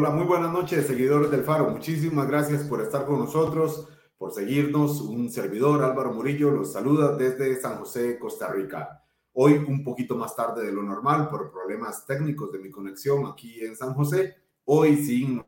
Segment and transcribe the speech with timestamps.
[0.00, 1.70] Hola, muy buenas noches, seguidores del Faro.
[1.70, 5.00] Muchísimas gracias por estar con nosotros, por seguirnos.
[5.00, 9.02] Un servidor, Álvaro Murillo, los saluda desde San José, Costa Rica.
[9.32, 13.58] Hoy un poquito más tarde de lo normal por problemas técnicos de mi conexión aquí
[13.60, 14.36] en San José.
[14.66, 15.44] Hoy sin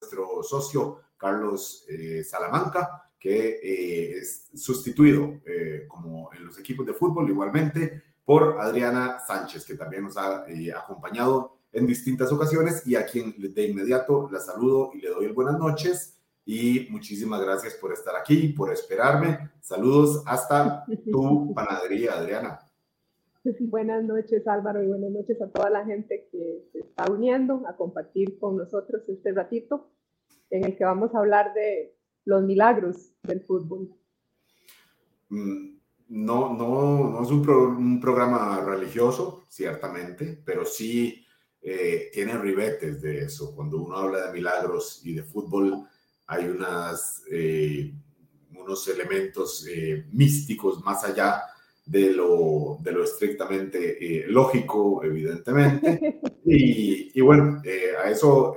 [0.00, 6.94] nuestro socio Carlos eh, Salamanca, que eh, es sustituido eh, como en los equipos de
[6.94, 10.44] fútbol igualmente por Adriana Sánchez, que también nos ha
[10.76, 15.34] acompañado en distintas ocasiones y a quien de inmediato la saludo y le doy el
[15.34, 19.50] buenas noches y muchísimas gracias por estar aquí, por esperarme.
[19.60, 22.60] Saludos hasta tu panadería, Adriana.
[23.60, 27.76] Buenas noches Álvaro y buenas noches a toda la gente que se está uniendo a
[27.76, 29.90] compartir con nosotros este ratito
[30.48, 33.94] en el que vamos a hablar de los milagros del fútbol.
[35.28, 35.76] Mm,
[36.08, 41.25] no, no, no es un, un programa religioso, ciertamente, pero sí
[41.68, 43.52] eh, tienen ribetes de eso.
[43.52, 45.82] Cuando uno habla de milagros y de fútbol,
[46.28, 47.92] hay unas, eh,
[48.54, 51.42] unos elementos eh, místicos más allá
[51.84, 56.20] de lo, de lo estrictamente lógico, evidentemente.
[56.48, 57.60] Y, bueno,
[58.04, 58.54] a eso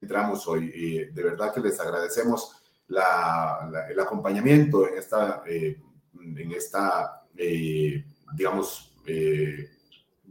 [0.00, 0.72] entramos hoy.
[0.74, 2.56] Y de verdad que les agradecemos
[2.88, 7.22] el acompañamiento en esta, en esta
[8.34, 8.92] digamos,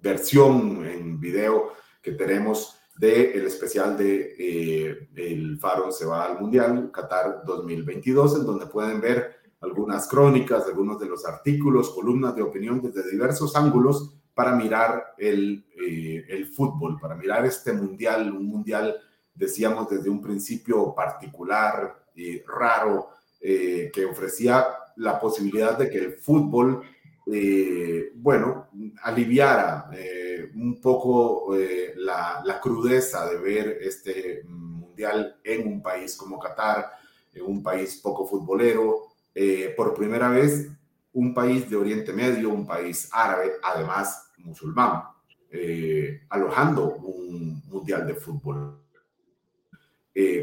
[0.02, 6.40] versión en video que tenemos del el especial de eh, El Faro se va al
[6.40, 12.42] Mundial Qatar 2022, en donde pueden ver algunas crónicas, algunos de los artículos, columnas de
[12.42, 18.48] opinión desde diversos ángulos para mirar el, eh, el fútbol, para mirar este mundial, un
[18.48, 18.96] mundial,
[19.34, 26.14] decíamos desde un principio particular y raro, eh, que ofrecía la posibilidad de que el
[26.14, 26.84] fútbol
[27.34, 28.68] eh, bueno,
[29.04, 36.38] aliviara eh, un poco eh, la, crudeza de ver este mundial en un país como
[36.38, 36.92] Qatar,
[37.34, 39.08] en un país poco futbolero,
[39.78, 40.68] por primera vez
[41.14, 45.04] un país de Oriente Medio, un país árabe, además musulmán,
[46.30, 48.78] alojando un mundial de fútbol.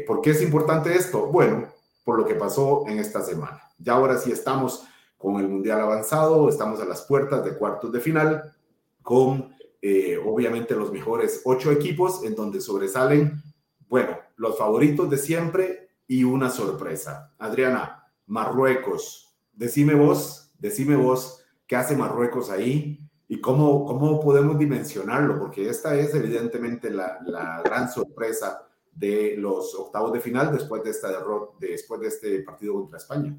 [0.07, 1.27] ¿Por qué es importante esto?
[1.27, 1.67] Bueno,
[2.03, 3.61] por lo que pasó en esta semana.
[3.77, 4.87] Ya ahora sí estamos
[5.19, 8.55] con el Mundial avanzado, estamos a las puertas de cuartos de final,
[9.03, 13.43] con eh, obviamente los mejores ocho equipos en donde sobresalen,
[13.89, 17.33] bueno, los favoritos de siempre y una sorpresa.
[17.37, 22.97] Adriana, Marruecos, decime vos, decime vos, ¿qué hace Marruecos ahí?
[23.27, 25.37] ¿Y cómo, cómo podemos dimensionarlo?
[25.37, 30.91] Porque esta es evidentemente la, la gran sorpresa de los octavos de final después de
[30.91, 33.37] esta derrota, después de este partido contra España.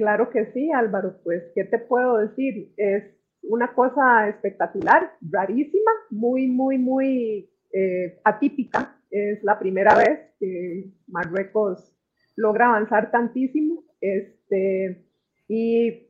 [0.00, 1.20] Claro que sí, Álvaro.
[1.22, 2.72] Pues, ¿qué te puedo decir?
[2.78, 3.04] Es
[3.42, 8.96] una cosa espectacular, rarísima, muy, muy, muy eh, atípica.
[9.10, 11.94] Es la primera vez que Marruecos
[12.34, 13.84] logra avanzar tantísimo.
[14.00, 15.04] Este,
[15.48, 16.08] y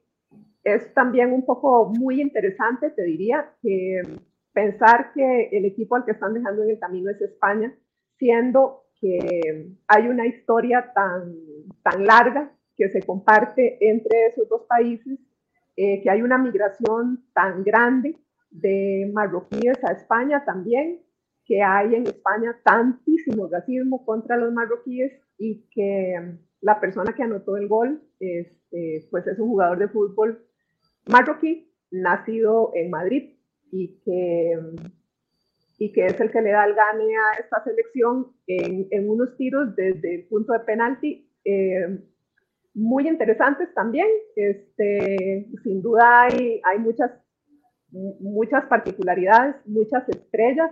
[0.62, 4.02] es también un poco muy interesante, te diría, que
[4.52, 7.74] pensar que el equipo al que están dejando en el camino es España,
[8.18, 11.34] siendo que hay una historia tan,
[11.82, 15.18] tan larga que se comparte entre esos dos países,
[15.76, 18.16] eh, que hay una migración tan grande
[18.50, 21.02] de marroquíes a España también,
[21.44, 27.22] que hay en España tantísimo racismo contra los marroquíes y que mm, la persona que
[27.22, 30.42] anotó el gol este, pues es un jugador de fútbol
[31.06, 33.34] marroquí, nacido en Madrid
[33.70, 34.86] y que, mm,
[35.80, 39.36] y que es el que le da el gane a esta selección en, en unos
[39.36, 41.30] tiros desde el punto de penalti.
[41.44, 42.09] Eh,
[42.74, 44.08] muy interesantes también.
[44.36, 47.10] Este, sin duda hay, hay muchas,
[47.90, 50.70] muchas particularidades, muchas estrellas.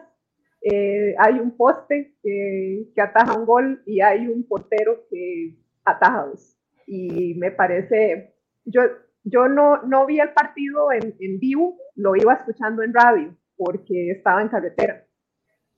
[0.62, 6.26] Eh, hay un poste que, que, ataja un gol y hay un portero que ataja
[6.26, 6.58] dos.
[6.86, 8.34] Y me parece,
[8.64, 8.82] yo,
[9.22, 14.10] yo no, no vi el partido en, en vivo, lo iba escuchando en radio porque
[14.10, 15.04] estaba en carretera.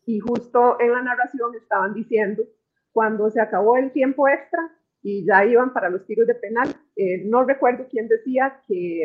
[0.06, 2.44] Y justo en la narración estaban diciendo,
[2.92, 4.70] cuando se acabó el tiempo extra,
[5.02, 6.68] y ya iban para los tiros de penal.
[6.96, 9.02] Eh, no recuerdo quién decía que,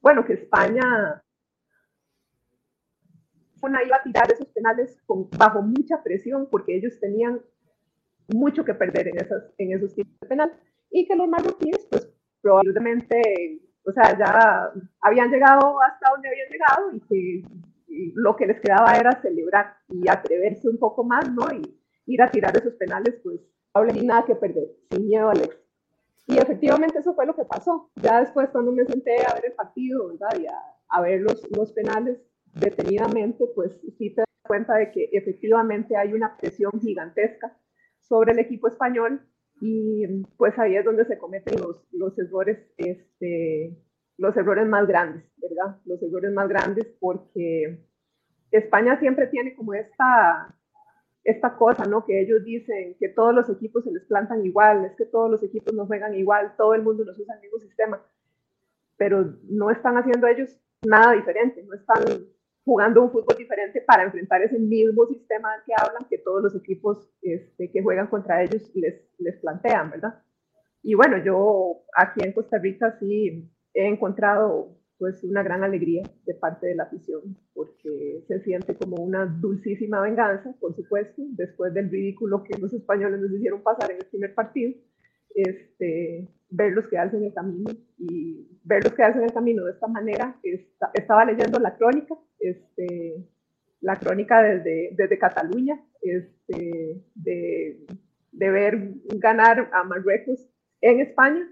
[0.00, 1.22] bueno, que España
[3.84, 7.40] iba a tirar esos penales con, bajo mucha presión porque ellos tenían
[8.28, 10.52] mucho que perder en, esas, en esos tiros de penal
[10.90, 12.08] y que los marroquíes, pues
[12.40, 17.48] probablemente, o sea, ya habían llegado hasta donde habían llegado y que
[18.14, 21.46] lo que les quedaba era celebrar y atreverse un poco más, ¿no?
[21.52, 23.40] Y ir a tirar esos penales, pues
[23.94, 25.56] y nada que perder, sin miedo Alex.
[26.26, 27.90] Y efectivamente eso fue lo que pasó.
[27.96, 30.38] Ya después cuando me senté a ver el partido, ¿verdad?
[30.38, 32.18] Y a, ver los, los penales
[32.54, 37.56] detenidamente, pues sí te cuenta de que efectivamente hay una presión gigantesca
[38.00, 39.20] sobre el equipo español
[39.60, 43.76] y pues ahí es donde se cometen los, los errores, este,
[44.16, 45.80] los errores más grandes, ¿verdad?
[45.84, 47.84] Los errores más grandes porque
[48.50, 50.57] España siempre tiene como esta,
[51.28, 52.06] esta cosa, ¿no?
[52.06, 55.42] Que ellos dicen que todos los equipos se les plantan igual, es que todos los
[55.42, 58.02] equipos nos juegan igual, todo el mundo nos usa el mismo sistema,
[58.96, 62.02] pero no están haciendo ellos nada diferente, no están
[62.64, 67.10] jugando un fútbol diferente para enfrentar ese mismo sistema que hablan que todos los equipos
[67.20, 70.22] este, que juegan contra ellos les, les plantean, ¿verdad?
[70.82, 76.34] Y bueno, yo aquí en Costa Rica sí he encontrado pues una gran alegría de
[76.34, 81.88] parte de la afición, porque se siente como una dulcísima venganza, por supuesto, después del
[81.88, 84.74] ridículo que los españoles nos hicieron pasar en el primer partido,
[85.34, 90.36] este, verlos quedarse en el camino y verlos quedarse en el camino de esta manera.
[90.94, 93.24] estaba leyendo la crónica, este,
[93.80, 97.86] la crónica desde, desde Cataluña, este, de,
[98.32, 100.48] de ver ganar a Marruecos
[100.80, 101.48] en España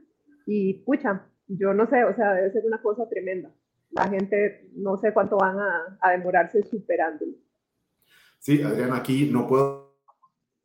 [0.46, 3.50] y pucha, yo no sé, o sea, debe ser una cosa tremenda.
[3.90, 7.32] La gente no sé cuánto van a, demorarse superándolo.
[8.38, 9.96] Sí, Adriana, aquí no puedo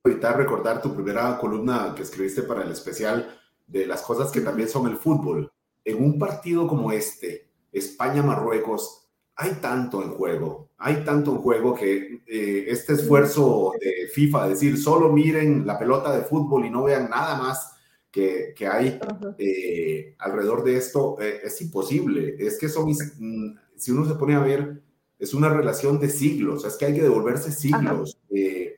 [0.04, 3.28] evitar recordar tu primera columna que escribiste para el especial
[3.68, 5.52] de las cosas que también son el fútbol.
[5.86, 9.02] En un partido como este, España-Marruecos,
[9.36, 14.78] hay tanto en juego, hay tanto en juego que eh, este esfuerzo de FIFA, decir,
[14.78, 17.76] solo miren la pelota de fútbol y no vean nada más
[18.12, 19.00] que, que hay
[19.38, 22.36] eh, alrededor de esto, eh, es imposible.
[22.40, 24.82] Es que son, mm, si uno se pone a ver,
[25.18, 28.18] es una relación de siglos, es que hay que devolverse siglos.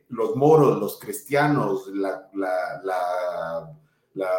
[0.09, 3.77] los moros, los cristianos, la, la, la,
[4.13, 4.30] la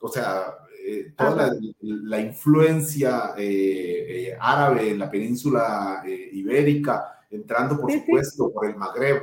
[0.00, 0.54] o sea,
[0.90, 1.52] eh, toda
[1.82, 6.02] la, influencia eh, eh, árabe en la península
[6.32, 9.22] ibérica, entrando por supuesto por el Magreb,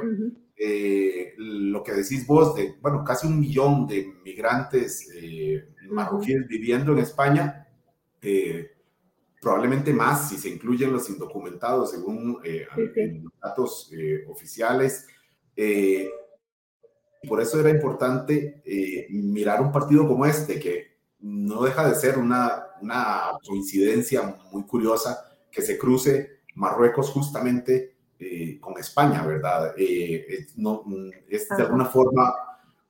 [1.37, 5.09] lo que decís vos de, bueno, casi un millón de migrantes
[5.89, 7.67] marroquíes viviendo en España,
[9.41, 12.39] probablemente más si se incluyen los indocumentados según
[13.23, 13.91] los datos
[14.29, 15.07] oficiales.
[17.27, 18.63] por eso era importante
[19.09, 25.25] mirar un partido como este, que no deja de ser una, una coincidencia muy curiosa
[25.51, 29.73] que se cruce Marruecos justamente eh, con España, ¿verdad?
[29.77, 30.83] Eh, es, no,
[31.27, 32.33] es de alguna forma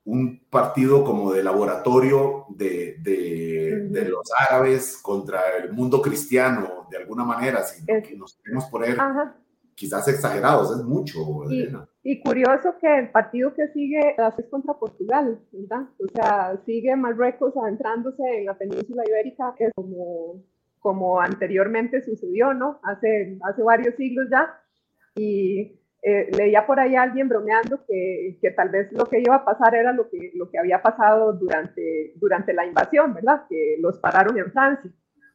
[0.06, 6.98] un partido como de laboratorio de, de, de, los árabes contra el mundo cristiano, de
[6.98, 7.84] alguna manera, si
[8.16, 8.98] nos queremos poner
[9.76, 11.20] quizás exagerados, es mucho.
[12.04, 15.88] Y, curioso que el partido que sigue es contra Portugal, ¿verdad?
[16.00, 20.42] O sea, sigue Marruecos adentrándose en la península ibérica, es como,
[20.80, 22.80] como anteriormente sucedió, ¿no?
[22.84, 24.62] Hace, hace varios siglos ya.
[25.16, 29.36] Y eh, leía por ahí a alguien bromeando que, que, tal vez lo que iba
[29.36, 33.44] a pasar era lo que, lo que había pasado durante, durante la invasión, ¿verdad?
[33.50, 34.92] Que los pararon en Francia,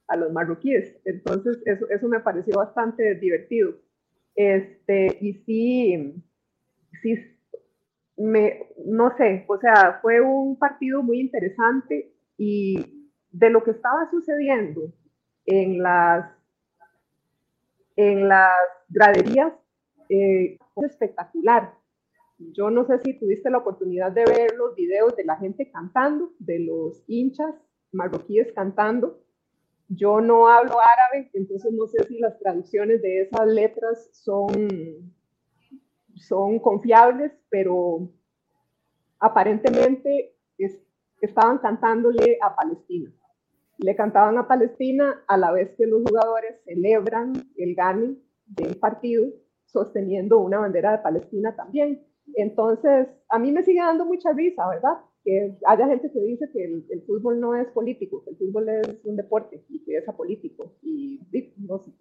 [0.07, 1.01] a los marroquíes.
[1.05, 3.75] Entonces, eso, eso me pareció bastante divertido.
[4.37, 6.23] Este, y sí,
[7.03, 7.17] sí,
[8.17, 14.11] me, no sé, o sea, fue un partido muy interesante y de lo que estaba
[14.11, 14.93] sucediendo
[15.47, 16.31] en las,
[17.97, 19.53] en las graderías,
[20.11, 21.75] eh, espectacular.
[22.39, 26.33] Yo no sé si tuviste la oportunidad de ver los videos de la gente cantando,
[26.39, 27.55] de los hinchas
[27.93, 29.23] marroquíes cantando.
[29.89, 35.13] Yo no hablo árabe, entonces no sé si las traducciones de esas letras son,
[36.17, 38.09] son confiables, pero
[39.19, 40.35] aparentemente
[41.21, 43.13] estaban cantándole a Palestina.
[43.79, 49.31] Le cantaban a Palestina a la vez que los jugadores celebran el gane del partido
[49.71, 52.05] sosteniendo una bandera de Palestina también.
[52.35, 54.99] Entonces, a mí me sigue dando mucha risa, ¿verdad?
[55.25, 59.05] que haya gente que dice que el, fútbol no es político, que el fútbol es
[59.05, 61.21] un deporte y que es apolítico y,
[61.59, 61.95] no, sí,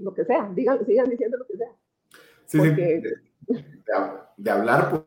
[0.00, 1.76] lo que sea, digan, sigan diciendo lo que sea.
[2.46, 2.58] Sí,
[4.36, 5.06] de, hablar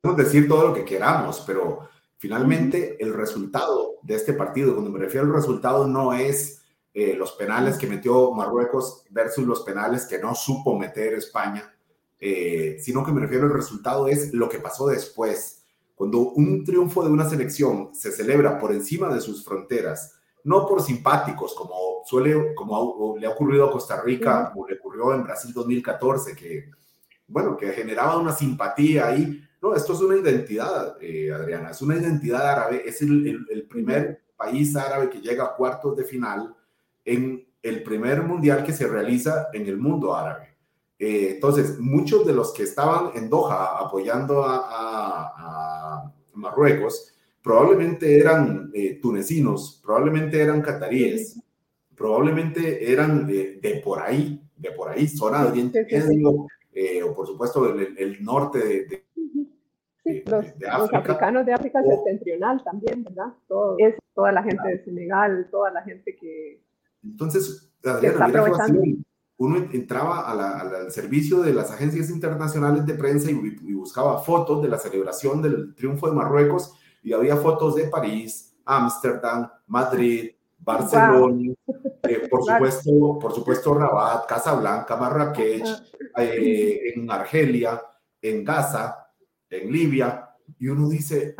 [0.00, 4.98] podemos decir todo lo que queramos, pero finalmente el resultado de este partido, cuando me
[4.98, 6.57] refiero al resultado, no es
[7.00, 11.72] eh, los penales que metió Marruecos versus los penales que no supo meter España,
[12.18, 15.62] eh, sino que me refiero al resultado es lo que pasó después.
[15.94, 20.82] Cuando un triunfo de una selección se celebra por encima de sus fronteras, no por
[20.82, 25.52] simpáticos, como suele, como le ha ocurrido a Costa Rica o le ocurrió en Brasil
[25.54, 26.68] 2014, que,
[27.28, 29.40] bueno, que generaba una simpatía ahí.
[29.62, 34.20] No, esto es una identidad, eh, Adriana, es una identidad árabe, es el, el, primer
[34.36, 36.56] país árabe que llega a cuartos de final
[37.08, 40.48] en el primer mundial que se realiza en el mundo árabe.
[40.98, 49.00] Eh, entonces, muchos de los que estaban en Doha apoyando a, Marruecos probablemente eran eh,
[49.02, 51.40] tunecinos, probablemente eran cataríes,
[51.96, 57.26] probablemente eran de, por ahí, de por ahí, zona de Oriente Medio, eh, o por
[57.26, 59.04] supuesto el, norte de,
[60.26, 60.46] los,
[60.92, 63.32] africanos de África septentrional también, ¿verdad?
[63.48, 66.67] Todo, es, toda la gente de Senegal, toda la gente que...
[67.02, 68.42] Entonces, Adriana, mira
[69.38, 74.78] uno entraba al servicio de las agencias internacionales de prensa y, buscaba fotos de la
[74.78, 81.54] celebración del triunfo de Marruecos y había fotos de París, Ámsterdam, Madrid, Barcelona,
[82.02, 85.64] eh, por, supuesto, por supuesto Rabat, Casablanca, Marrakech,
[86.18, 87.80] eh, en Argelia,
[88.20, 89.06] en Gaza,
[89.48, 91.36] en Libia, y uno dice,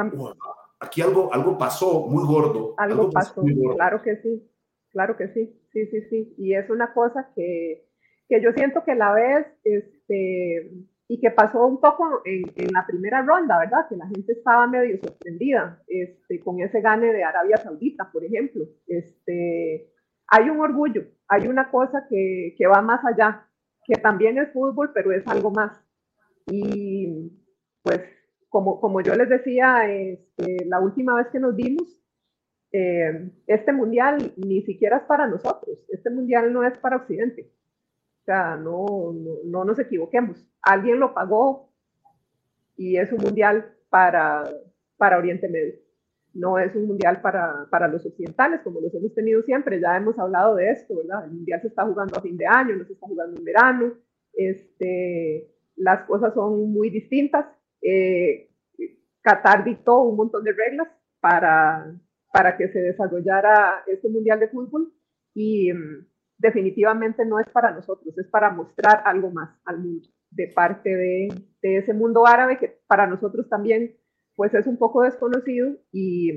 [0.78, 2.74] aquí algo, algo pasó muy gordo.
[2.76, 3.42] Algo, pasó,
[3.74, 4.48] claro que sí,
[4.90, 7.88] claro que sí, sí, sí, sí, y es una cosa que
[8.28, 10.71] que yo siento que la vez, este,
[11.09, 13.88] y que pasó un poco en, en, la primera ronda, ¿verdad?
[13.88, 18.66] Que la gente estaba medio sorprendida este, con ese gane de Arabia Saudita, por ejemplo.
[18.87, 19.90] Este,
[20.26, 23.47] hay un orgullo, hay una cosa que, que va más allá,
[23.87, 25.83] que también es fútbol, pero es algo más.
[26.47, 27.33] Y
[27.83, 28.02] pues,
[28.50, 31.97] como, como yo les decía, este, la última vez que nos vimos,
[32.72, 37.50] eh, este mundial ni siquiera es para nosotros, este mundial no es para Occidente
[38.28, 40.46] sea, no, no, nos equivoquemos.
[40.60, 41.72] Alguien lo pagó
[42.76, 44.44] y es un mundial para,
[44.98, 45.76] para Oriente Medio.
[46.34, 49.80] No es un mundial para, para los occidentales, como los hemos tenido siempre.
[49.80, 51.25] Ya hemos hablado de esto, ¿verdad?
[51.25, 53.94] El mundial se está jugando a fin de año, no se está jugando en verano.
[54.34, 57.46] Este, las cosas son muy distintas.
[57.80, 58.50] Eh,
[59.22, 61.98] Qatar dictó un montón de reglas para,
[62.38, 64.92] para que se desarrollara este mundial de fútbol
[65.35, 66.07] y mm,
[66.38, 71.28] definitivamente no es para nosotros, es para mostrar algo más al mundo de parte de,
[71.62, 73.97] ese mundo árabe que para nosotros también
[74.37, 76.30] pues es un poco desconocido y,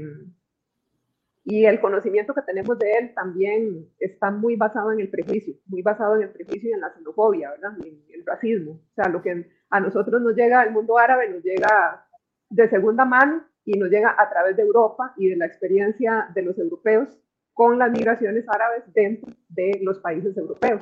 [1.44, 5.84] y el conocimiento que tenemos de él también está muy basado en el prejuicio, muy
[5.84, 7.74] basado en el prejuicio y en la xenofobia, ¿verdad?
[7.86, 8.72] En el racismo.
[8.72, 12.08] O sea, lo que a nosotros nos llega al mundo árabe nos llega
[12.50, 16.42] de segunda mano y nos llega a través de Europa y de la experiencia de
[16.42, 17.10] los europeos
[17.54, 20.82] con las migraciones árabes dentro de los países europeos.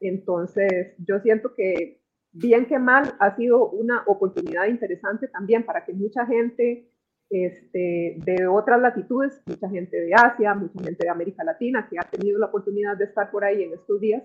[0.00, 2.00] Entonces, yo siento que
[2.32, 6.88] bien que mal ha sido una oportunidad interesante también para que mucha gente
[7.28, 12.08] este, de otras latitudes, mucha gente de Asia, mucha gente de América Latina que ha
[12.08, 14.22] tenido la oportunidad de estar por ahí en estos días,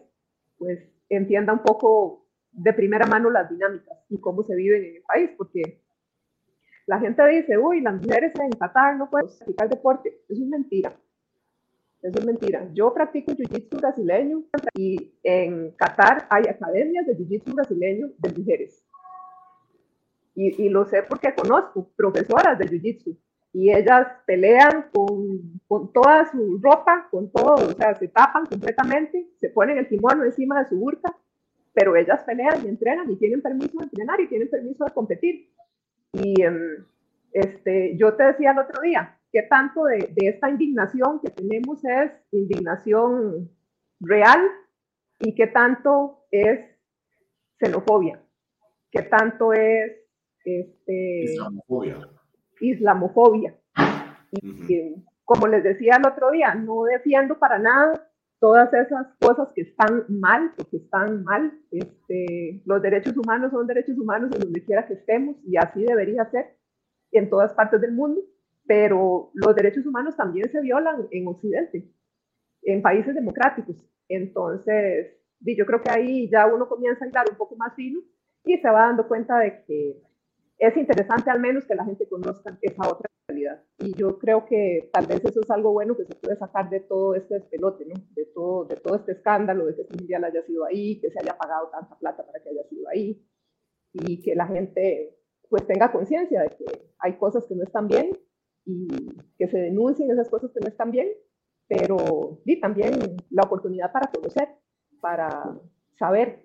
[0.57, 5.03] pues entienda un poco de primera mano las dinámicas y cómo se viven en el
[5.03, 5.85] país, porque
[6.88, 10.22] la gente dice, uy, las mujeres en Qatar no pueden practicar deporte.
[10.30, 10.96] Eso es mentira.
[12.01, 12.70] Eso es mentira.
[12.74, 14.44] Yo practico jiu-jitsu brasileño
[14.75, 18.86] y en Qatar hay academias de jiu-jitsu brasileño de mujeres.
[20.36, 23.18] Y, y, lo sé porque conozco profesoras de jiu-jitsu
[23.54, 29.30] y ellas pelean con, con, toda su ropa, con todo, o sea, se tapan completamente,
[29.39, 31.18] se ponen el kimono encima de su burka,
[31.74, 35.50] pero ellas pelean y entrenan y tienen permiso de entrenar y tienen permiso de competir.
[36.24, 36.86] Y em,
[37.31, 42.12] este, yo te decía el otro día, qué tanto de, esta indignación que tenemos es
[42.31, 43.51] indignación
[44.00, 44.39] real
[45.19, 46.60] y qué tanto es
[47.60, 48.22] xenofobia,
[48.91, 49.91] qué tanto es
[50.45, 52.10] este, islamofobia.
[52.62, 53.55] islamofobia.
[54.31, 54.95] Y,
[55.25, 58.07] como les decía el otro día, no defiendo para nada
[58.46, 61.52] todas esas cosas que están mal, porque están mal.
[61.72, 66.30] Este, los derechos humanos son derechos humanos en donde quiera que estemos y así debería
[66.30, 66.56] ser
[67.12, 68.22] en todas partes del mundo
[68.68, 71.92] pero los derechos humanos también se violan en Occidente,
[72.64, 73.78] en países democráticos.
[74.08, 78.00] Entonces, yo creo que ahí ya uno comienza a hablar un poco más fino
[78.44, 80.02] y se va dando cuenta de que
[80.58, 83.63] es interesante al menos que la gente conozca esa otra realidad.
[83.79, 86.82] Y yo creo que tal vez eso es algo bueno que se puede sacar de
[86.82, 87.96] todo este pelote, ¿no?
[88.15, 91.20] de, todo, de todo este escándalo, de que este mundial haya sido ahí, que se
[91.20, 93.25] haya pagado tanta plata para que haya sido ahí,
[93.94, 95.17] y que la gente
[95.50, 96.65] pues tenga conciencia de que
[97.00, 98.10] hay cosas que no están bien
[98.65, 98.88] y
[99.38, 101.08] que se denuncien esas cosas que no están bien,
[101.67, 102.94] pero y también
[103.29, 104.50] la oportunidad para conocer,
[105.00, 105.60] para
[105.98, 106.45] saber,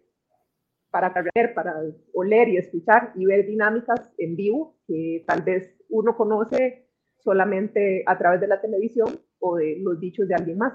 [0.91, 1.75] para ver, para
[2.15, 8.19] oler y escuchar y ver dinámicas en vivo que tal vez uno conoce solamente a
[8.19, 10.75] través de la televisión o de los dichos de alguien más.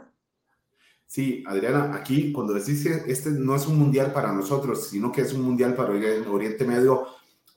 [1.05, 5.21] Sí, Adriana, aquí cuando decís que este no es un mundial para nosotros, sino que
[5.21, 7.05] es un mundial para Oriente Medio,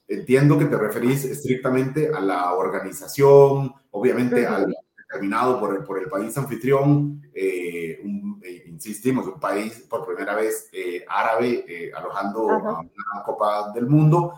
[0.09, 6.09] Entiendo que te referís estrictamente a la organización, obviamente al determinado por el, por el
[6.09, 8.18] país anfitrión, eh, eh,
[8.79, 14.35] insistimos, un país por primera vez eh, árabe alojando a una Copa del Mundo,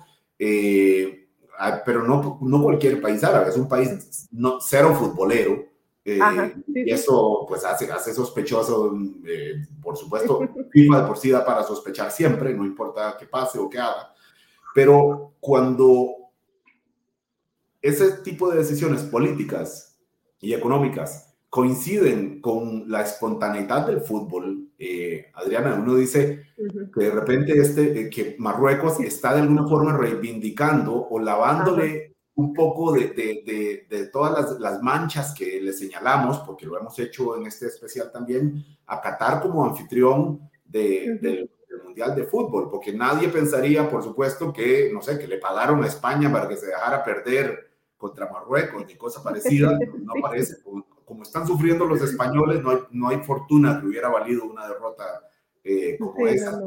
[1.85, 5.65] pero no, no cualquier país árabe, es un país no, cero futbolero.
[6.03, 8.97] y eso pues hace, hace sospechoso,
[9.81, 13.69] por supuesto, FIFA de por sí da para sospechar siempre, no importa qué pase o
[13.69, 14.11] qué haga,
[14.73, 16.15] pero cuando
[17.81, 19.99] ese tipo de decisiones políticas
[20.39, 26.45] y económicas coinciden con la espontaneidad del fútbol, eh, Adriana, uno dice
[26.95, 32.53] que de repente este, eh, que Marruecos está de alguna forma reivindicando o lavándole un
[32.53, 37.35] poco de, de, de, todas las, las, manchas que le señalamos, porque lo hemos hecho
[37.35, 41.49] en este especial también, a Qatar como anfitrión del
[41.83, 45.87] Mundial de Fútbol, porque nadie pensaría, por supuesto, que, no sé, que le pagaron a
[45.87, 50.55] España para que se dejara perder contra Marruecos ni cosa parecida, no parece.
[51.11, 55.03] Como, están sufriendo los españoles, no hay, no hay fortuna que hubiera valido una derrota
[55.61, 56.57] eh, como esa.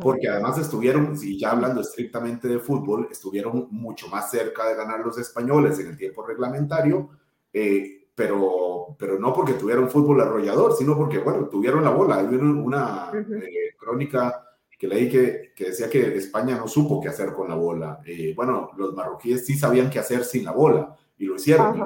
[0.00, 5.00] Porque además estuvieron, y ya hablando estrictamente de fútbol, estuvieron mucho más cerca de ganar
[5.00, 7.10] los españoles en el tiempo reglamentario,
[7.52, 12.16] eh, pero, pero no porque tuvieron fútbol arrollador, sino porque, bueno, tuvieron la bola.
[12.16, 14.44] Hay una eh, crónica
[14.78, 18.00] que leí que, que, decía que España no supo qué hacer con la bola.
[18.06, 21.84] Eh, bueno, los marroquíes sí sabían qué hacer sin la bola y lo hicieron.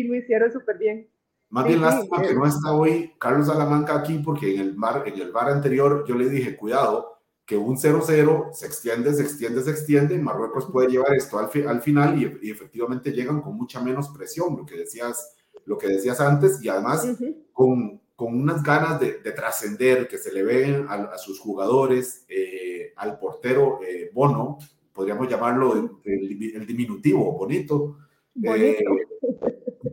[0.00, 1.08] Y lo hicieron súper bien.
[1.50, 5.20] Más bien lástima que no está hoy Carlos Salamanca aquí porque en el, mar, en
[5.20, 9.70] el bar anterior yo le dije, cuidado, que un 0-0 se extiende, se extiende, se
[9.70, 14.10] extiende, Marruecos puede llevar esto al, al final y, y, efectivamente llegan con mucha menos
[14.10, 17.08] presión, lo que decías, lo que decías antes, y además
[17.52, 23.18] con, con unas ganas de, trascender que se le ven a, sus jugadores, eh, al
[23.18, 24.58] portero eh, Bono,
[24.92, 27.96] podríamos llamarlo el, diminutivo, bonito.
[28.42, 28.98] Eh, un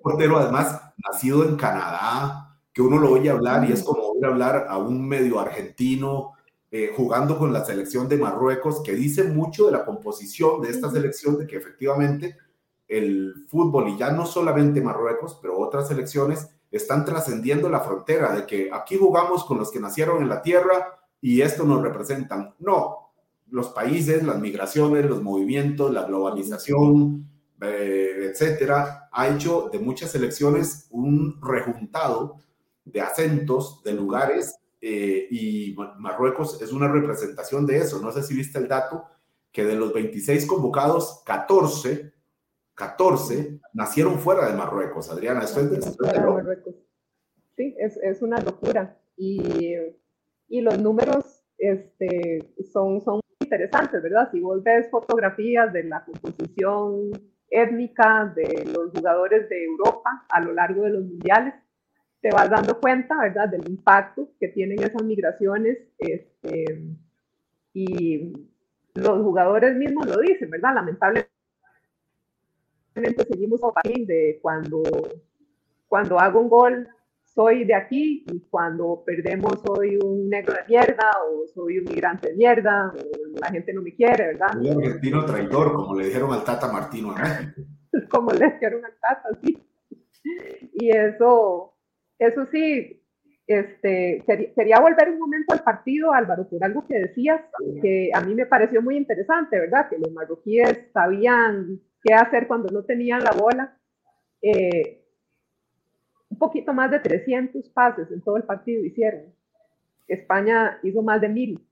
[0.08, 4.68] portero además nacido en Canadá, que uno lo oye hablar y es como oír hablar
[4.70, 6.34] a un medio argentino
[6.96, 11.38] jugando con la selección de Marruecos, que dice mucho de la composición de esta selección,
[11.38, 12.38] de que efectivamente
[12.88, 18.46] el fútbol, y ya no solamente Marruecos, pero otras selecciones, están trascendiendo la frontera de
[18.46, 22.54] que aquí jugamos con los que nacieron en la tierra y esto nos representan.
[22.60, 23.12] No,
[23.50, 27.28] los países, las migraciones, los movimientos, la globalización,
[27.62, 32.40] eh, etcétera, ha hecho de muchas elecciones un rejuntado
[32.86, 38.00] de acentos, de lugares, eh, y Marruecos es una representación de eso.
[38.00, 39.06] No sé si viste el dato
[39.52, 42.14] que de los 26 convocados, 14
[42.78, 45.42] 14 nacieron fuera de Marruecos, Adriana.
[45.42, 46.76] Esto es, de Marruecos.
[47.56, 48.96] Sí, es, es, una locura.
[49.18, 49.74] Y,
[50.48, 54.30] y los números este, son, son interesantes, ¿verdad?
[54.32, 57.12] Si vos ves fotografías de la composición
[57.50, 61.54] étnica de los jugadores de Europa a lo largo de los mundiales,
[62.22, 65.78] te vas dando cuenta, ¿verdad?, del impacto que tienen esas migraciones.
[65.98, 66.82] Este,
[67.74, 68.34] y
[68.96, 70.74] los jugadores mismos lo dicen, ¿verdad?
[70.76, 71.30] Lamentablemente
[73.30, 74.82] seguimos de cuando,
[75.88, 76.90] cuando hago un gol
[77.24, 82.30] soy de aquí y cuando perdemos soy un negro de mierda o soy un migrante
[82.30, 82.92] de mierda
[83.40, 84.58] la gente no me quiere, ¿verdad?
[84.58, 87.16] Un argentino traidor, como le dijeron al Tata Martino
[88.10, 89.58] como le dijeron al Tata, sí.
[90.74, 91.74] Y eso,
[92.20, 93.04] eso sí,
[93.48, 94.24] este,
[94.56, 97.42] quería volver un momento al partido, Álvaro, por algo que decías,
[97.82, 99.90] que a mí me pareció muy interesante, ¿verdad?
[99.90, 103.78] Que los marroquíes sabían qué hacer cuando no tenían la bola.
[104.42, 105.04] Eh,
[106.30, 109.34] un poquito más de 300 pases en todo el partido hicieron.
[110.08, 111.67] España hizo más de mil.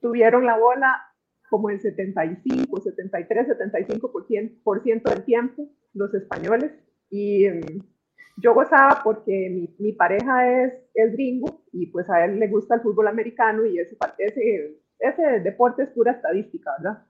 [0.00, 1.02] Tuvieron la bola
[1.48, 6.72] como el 75, 73, 75% del tiempo los españoles.
[7.10, 7.60] Y em,
[8.36, 12.76] yo gozaba porque mi, mi, pareja es, el gringo y pues a él le gusta
[12.76, 17.04] el fútbol americano y ese, ese, ese deporte es pura estadística, ¿verdad?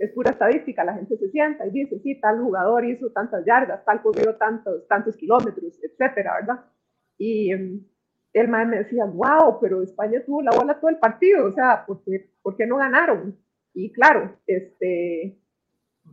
[0.00, 3.84] es pura estadística, la gente se sienta y dice, sí, tal jugador hizo tantas yardas,
[3.84, 6.64] tal corrió tantos, tantos kilómetros, etcétera, ¿verdad?
[7.18, 7.84] Y um,
[8.32, 11.84] el maestro me decía, wow, pero España tuvo la bola todo el partido, o sea,
[11.86, 13.36] ¿por qué, ¿por qué no ganaron?
[13.74, 15.40] Y claro, este,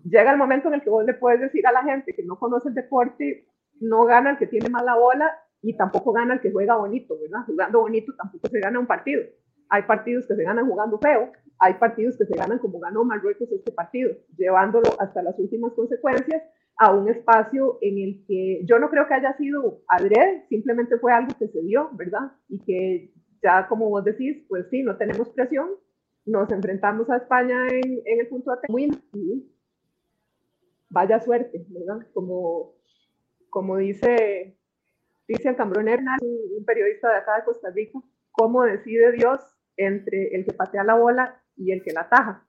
[0.03, 2.39] llega el momento en el que vos le puedes decir a la gente que no
[2.39, 3.47] conoce el deporte,
[3.79, 7.17] no gana el que tiene más la bola y tampoco gana el que juega bonito,
[7.19, 7.45] ¿verdad?
[7.45, 9.23] Jugando bonito tampoco se gana un partido.
[9.69, 13.51] Hay partidos que se ganan jugando feo, hay partidos que se ganan como ganó Marruecos
[13.51, 16.41] este partido, llevándolo hasta las últimas consecuencias
[16.79, 21.11] a un espacio en el que yo no creo que haya sido adrede, simplemente fue
[21.11, 22.31] algo que se dio, ¿verdad?
[22.49, 25.69] Y que ya como vos decís, pues sí, no tenemos presión,
[26.25, 28.89] nos enfrentamos a España en, en el punto de muy
[30.89, 32.07] vaya suerte, ¿verdad?
[32.13, 32.75] Como,
[33.49, 34.57] como dice
[35.25, 37.99] Cristian Cambronero, un periodista de acá de Costa Rica,
[38.31, 39.41] cómo decide Dios
[39.75, 42.47] entre el que patea la bola y el que la ataja.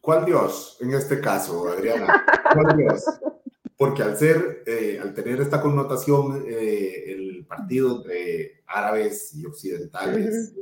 [0.00, 2.24] ¿Cuál Dios en este caso, Adriana?
[2.52, 3.04] ¿Cuál Dios?
[3.76, 10.54] Porque al ser, eh, al tener esta connotación, eh, el partido entre árabes y occidentales,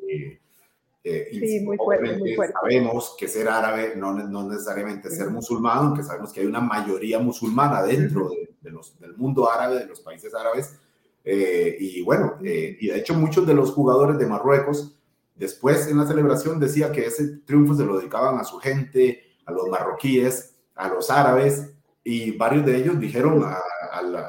[1.05, 2.55] eh, sí, muy fuerte, muy fuerte.
[2.59, 7.19] Sabemos que ser árabe no, no necesariamente ser musulmán, aunque sabemos que hay una mayoría
[7.19, 10.79] musulmana dentro de, los, del mundo árabe, de los países árabes.
[11.25, 14.97] y bueno, y de hecho muchos de los jugadores de Marruecos,
[15.35, 19.53] después en la celebración decía que ese triunfo se lo dedicaban a su gente, a
[19.53, 21.73] los marroquíes, a los árabes,
[22.05, 23.61] y varios de ellos dijeron a,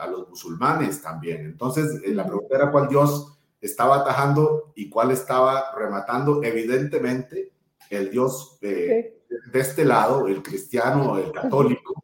[0.08, 1.46] los musulmanes también.
[1.46, 6.44] Entonces, eh, la pregunta era cuál Dios estaba atajando y cuál estaba rematando.
[6.44, 7.52] Evidentemente,
[7.90, 12.04] el Dios de este lado, el cristiano, el católico,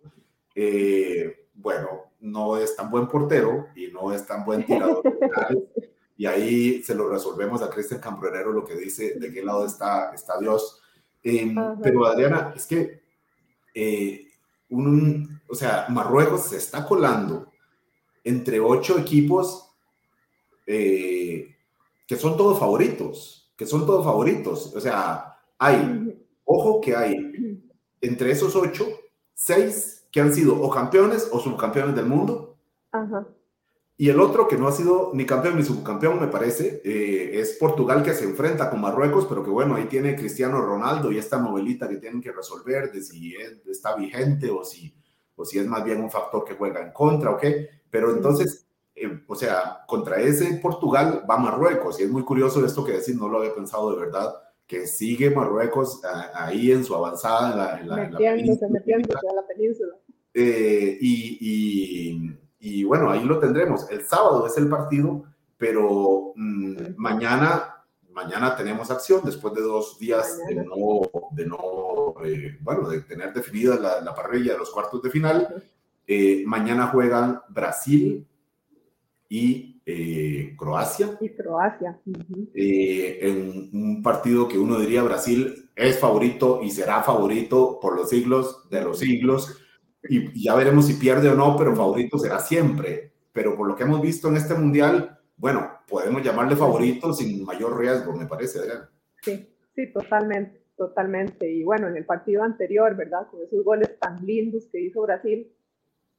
[0.56, 5.04] eh, bueno, no es tan buen portero y no es tan buen tirador.
[6.18, 10.12] y ahí se lo resolvemos a Cristian Cambronero lo que dice de qué lado está,
[10.14, 10.82] está Dios.
[11.24, 13.04] Em, pero Adriana, es que
[13.74, 14.28] eh,
[14.70, 17.52] un, o sea, Marruecos se está colando
[18.24, 19.72] entre ocho equipos
[20.68, 21.56] eh,
[22.06, 24.76] que son todos favoritos, que son todos favoritos.
[24.76, 27.64] O sea, hay, ojo que hay
[28.02, 28.88] entre esos ocho,
[29.34, 32.58] seis que han sido o campeones o subcampeones del mundo.
[32.92, 33.28] Ajá.
[34.02, 37.58] Y el otro que no ha sido ni campeón ni subcampeón, me parece, eh, es
[37.60, 41.38] Portugal que se enfrenta con Marruecos, pero que bueno, ahí tiene Cristiano Ronaldo y esta
[41.38, 43.36] novelita que tienen que resolver de si
[43.68, 44.96] está vigente o si,
[45.40, 47.70] o si es más bien un factor que juega en contra o qué.
[47.90, 52.84] Pero entonces, eh, o sea, contra ese Portugal va Marruecos y es muy curioso esto
[52.86, 54.36] que decir, no lo había pensado de verdad,
[54.68, 56.02] que sigue Marruecos
[56.36, 58.20] ahí en su avanzada en la, en la
[59.48, 59.96] península.
[60.34, 63.90] Eh, y, y y bueno, ahí lo tendremos.
[63.90, 65.24] El sábado es el partido,
[65.58, 67.79] pero mm, mañana,
[68.12, 73.34] mañana tenemos acción después de dos días de no, de no eh, bueno, de tener
[73.34, 75.64] definida la, parrilla de los cuartos de final.
[76.06, 78.28] Eh, mañana juegan Brasil
[79.28, 81.18] y eh, Croacia.
[81.22, 82.00] Y Croacia.
[82.54, 88.70] en un partido que uno diría Brasil es favorito y será favorito por los siglos
[88.70, 89.60] de los siglos
[90.08, 93.14] y, ya veremos si pierde o no, pero favorito será siempre.
[93.32, 97.80] Pero por lo que hemos visto en este mundial, bueno, podemos llamarle favorito sin mayor
[97.80, 98.90] riesgo, me parece, Adriana.
[99.22, 101.50] Sí, sí, totalmente, totalmente.
[101.50, 103.28] Y bueno, en el partido anterior, ¿verdad?
[103.32, 105.50] Con esos goles tan lindos que hizo Brasil,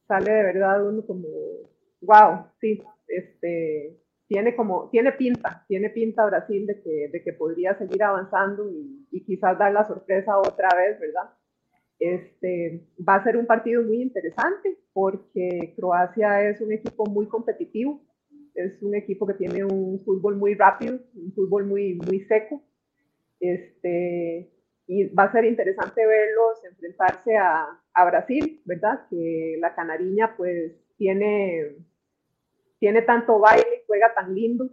[0.08, 1.28] sale de verdad uno como,
[2.00, 7.76] wow, sí, este, tiene como, tiene pinta, tiene pinta Brasil de que, de que podría
[7.76, 11.30] seguir avanzando y, y quizás dar la sorpresa otra vez, ¿verdad?
[11.98, 18.00] Este, va a ser un partido muy interesante porque Croacia es un equipo muy competitivo,
[18.54, 22.62] es un equipo que tiene un fútbol muy rápido, un fútbol muy, muy seco.
[23.38, 24.50] Este,
[24.86, 29.06] y va a ser interesante verlos enfrentarse a, a Brasil, ¿verdad?
[29.08, 31.76] Que la canariña pues tiene,
[32.78, 34.70] tiene tanto baile, juega tan lindo,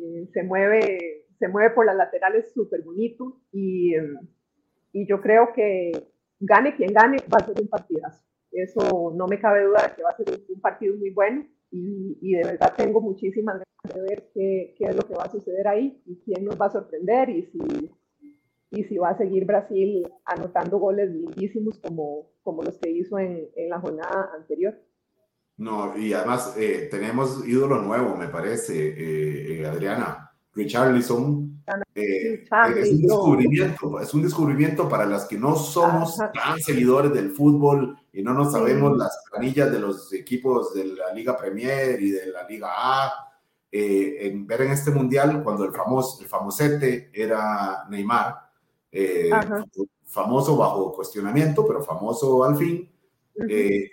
[0.00, 3.94] eh, se, mueve, se mueve por las laterales súper bonito y,
[4.92, 5.92] y yo creo que
[6.40, 8.22] gane quien gane, va a ser un partidazo.
[8.52, 11.44] Eso no me cabe duda de que va a ser un partido muy bueno
[11.76, 15.30] y, de verdad tengo muchísimas ganas de ver qué, qué, es lo que va a
[15.30, 17.90] suceder ahí y quién nos va a sorprender y si,
[18.70, 23.48] y si va a seguir Brasil anotando goles lindísimos como, como los que hizo en,
[23.56, 24.74] en la jornada anterior.
[25.56, 30.30] No, y además eh, tenemos ídolo nuevo, me parece, eh, eh, Adriana.
[30.54, 31.62] Richarlison.
[31.94, 37.30] Eh, es, un descubrimiento, es un descubrimiento para las que no somos tan seguidores del
[37.30, 42.10] fútbol y no nos sabemos las planillas de los equipos de la Liga Premier y
[42.10, 43.12] de la Liga A.
[43.70, 48.36] Eh, en ver en este mundial cuando el famoso el famosete era Neymar
[48.92, 49.28] eh,
[50.04, 52.88] famoso bajo cuestionamiento pero famoso al fin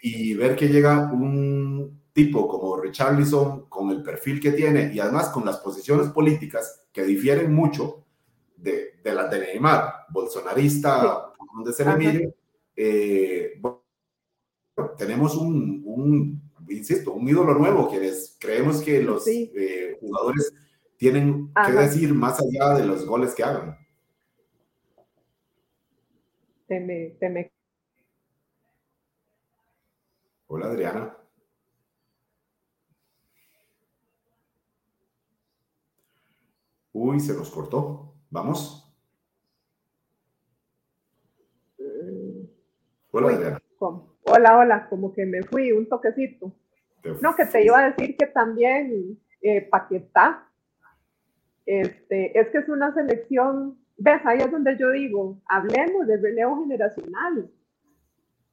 [0.04, 5.30] y ver que llega un tipo como Richarlison, con el perfil que tiene y además
[5.30, 8.04] con las posiciones políticas que difieren mucho
[8.58, 12.36] de, de las de Neymar, bolsonarista, donde se le mire,
[12.76, 13.62] eh,
[14.98, 20.54] tenemos un, un, insisto, un ídolo nuevo, quienes creemos que los eh, jugadores
[20.98, 23.78] tienen que decir más allá de los goles que hagan.
[30.48, 31.17] Hola Adriana.
[36.94, 38.13] Uy, se nos cortó.
[38.30, 38.82] ¿Vamos?
[43.12, 43.62] Hola, Adriana.
[44.34, 46.54] Hola, hola, como que me fui un toquecito.
[47.22, 50.48] No, que te iba a decir que también eh, Paquetá.
[51.65, 56.62] Este, es que es una selección, ves, ahí es donde yo digo, hablemos de relevo
[56.62, 57.52] generacional,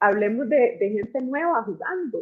[0.01, 2.19] hablemos de, de gente nueva jugando,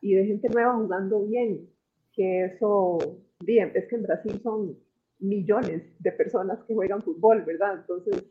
[0.00, 1.68] y de gente nueva jugando bien,
[2.12, 2.98] que eso,
[3.40, 4.78] bien, es que en Brasil son
[5.18, 7.80] millones de personas que juegan fútbol, ¿verdad?
[7.80, 8.24] Entonces,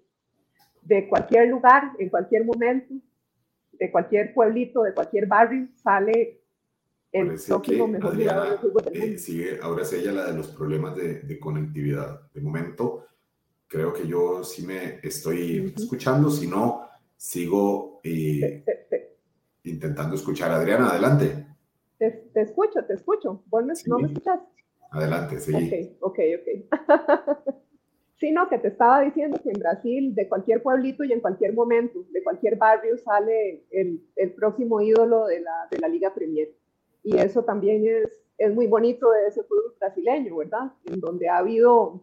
[0.82, 2.96] de cualquier lugar, en cualquier momento,
[3.80, 6.42] de cualquier pueblito, de cualquier barrio, sale
[7.12, 8.84] el próximo mejor Adriana, jugador de fútbol.
[8.94, 12.30] Eh, sigue, ahora es ella la de los problemas de, de, conectividad.
[12.34, 13.08] De momento,
[13.68, 18.64] creo que yo sí me estoy escuchando, si no, sigo eh,
[19.64, 20.52] intentando escuchar.
[20.52, 21.48] Adriana, adelante.
[21.98, 23.44] Te, escucho, te escucho.
[23.48, 24.40] ¿Vos no me escuchas?
[24.92, 25.54] Adelante, sí.
[26.02, 27.56] Ok, ok, ok.
[28.20, 32.04] Sino que te estaba diciendo que en Brasil, de cualquier pueblito y en cualquier momento,
[32.12, 34.02] de cualquier barrio, sale el,
[34.36, 36.50] próximo ídolo de la, de la, Liga Premier.
[37.04, 40.72] Y eso también es, es muy bonito de ese fútbol brasileño, ¿verdad?
[40.86, 42.02] En donde ha habido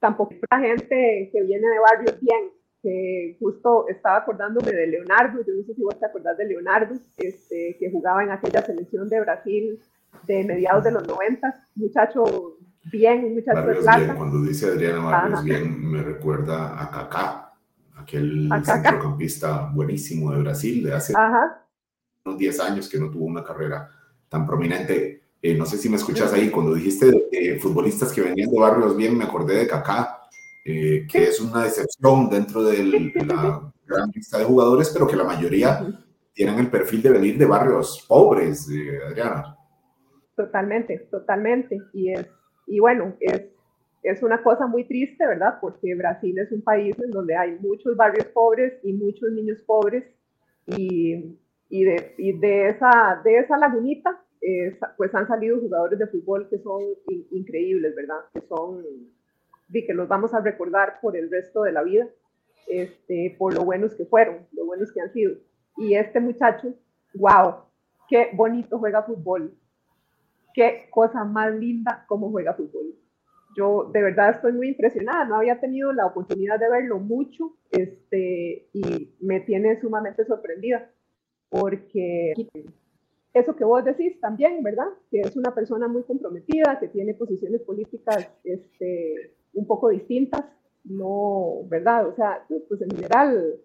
[0.00, 2.50] tan poca gente que viene de barrios bien,
[2.82, 6.94] que justo estaba acordándome de Leonardo, yo no sé si vos te acordás de Leonardo,
[7.16, 9.80] este, que jugaba en aquella selección de Brasil
[10.26, 14.14] de mediados de los 90, muchacho bien, de plata.
[14.14, 17.52] Cuando dice Adriana Barrios bien, me recuerda a Kaká,
[17.96, 21.14] aquel centrocampista buenísimo de Brasil de hace
[22.24, 23.90] unos 10 años que no tuvo una carrera
[24.28, 25.22] tan prominente.
[25.40, 28.96] Eh, no sé si me escuchas ahí, cuando dijiste eh, futbolistas que venían de barrios
[28.96, 30.22] bien, me acordé de Kaká,
[30.64, 32.84] eh, que es una decepción dentro de
[33.24, 35.86] la gran lista de jugadores, pero que la mayoría
[36.32, 38.68] tienen el perfil de venir de barrios pobres,
[39.06, 39.56] Adriana.
[40.36, 41.78] Totalmente, totalmente.
[41.92, 42.26] Y, es,
[42.68, 43.46] y bueno, es,
[44.02, 45.58] es una cosa muy triste, ¿verdad?
[45.60, 50.04] Porque Brasil es un país en donde hay muchos barrios pobres y muchos niños pobres.
[50.66, 51.38] Y,
[51.70, 54.22] y, de, y de, esa, de esa lagunita,
[54.96, 56.82] pues han salido jugadores de fútbol que son
[57.30, 58.20] increíbles, ¿verdad?
[58.32, 58.84] Que son,
[59.70, 62.06] y que los vamos a recordar por el resto de la vida,
[62.68, 65.34] este, por lo buenos que fueron, lo buenos que han sido.
[65.76, 66.74] Y este muchacho,
[67.14, 67.62] wow,
[68.08, 69.52] qué bonito juega fútbol,
[70.54, 72.94] qué cosa más linda cómo juega fútbol.
[73.56, 78.68] Yo de verdad estoy muy impresionada, no había tenido la oportunidad de verlo mucho este,
[78.72, 80.90] y me tiene sumamente sorprendida
[81.48, 82.34] porque
[83.34, 84.88] eso que vos decís también, ¿verdad?
[85.10, 90.44] Que es una persona muy comprometida, que tiene posiciones políticas este, un poco distintas,
[90.84, 92.08] no, ¿verdad?
[92.08, 93.60] O sea, pues en general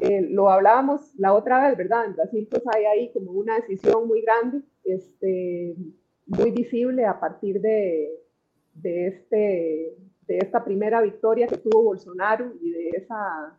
[0.00, 2.06] eh, lo hablábamos la otra vez, ¿verdad?
[2.06, 5.76] En Brasil pues hay ahí como una decisión muy grande, este,
[6.26, 8.20] muy visible a partir de,
[8.74, 13.58] de, este, de esta primera victoria que tuvo Bolsonaro y de esa,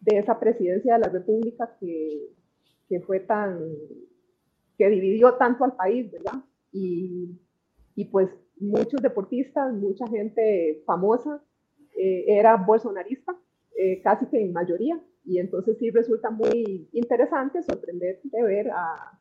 [0.00, 2.28] de esa presidencia de la República que,
[2.88, 3.58] que fue tan,
[4.76, 6.44] que dividió tanto al país, ¿verdad?
[6.72, 7.38] Y,
[7.94, 8.30] y pues
[8.60, 11.42] muchos deportistas, mucha gente famosa
[11.96, 13.36] eh, era bolsonarista,
[13.76, 19.18] eh, casi que en mayoría, y entonces sí resulta muy interesante, sorprendente ver a,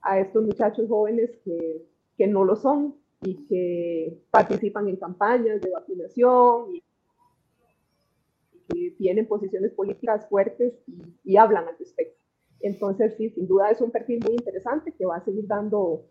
[0.00, 1.91] a estos muchachos jóvenes que,
[2.22, 6.84] que no lo son y que participan en campañas de vacunación y
[8.68, 10.72] que tienen posiciones políticas fuertes
[11.24, 12.16] y, hablan al respecto.
[12.60, 16.04] Entonces, sí, sin duda es un perfil muy interesante que va a seguir dando,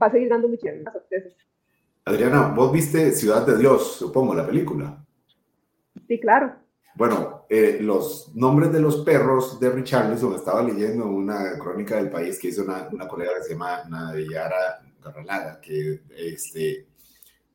[0.00, 1.32] va a seguir dando muchas sorpresas.
[2.04, 5.02] Adriana, vos viste Ciudad de Dios, supongo, la película.
[6.06, 6.56] Sí, claro.
[6.94, 12.38] Bueno, eh, los nombres de los perros de Richarlison, estaba leyendo una crónica del país
[12.38, 13.82] que hizo una, una colega que se llama
[15.04, 16.86] Nadeyara que este,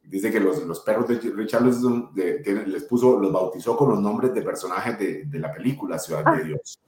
[0.03, 4.41] dice que los, los perros de Richarlison les puso, los bautizó con los nombres de
[4.41, 6.43] personajes de, de la película Ciudad de ah.
[6.43, 6.79] Dios.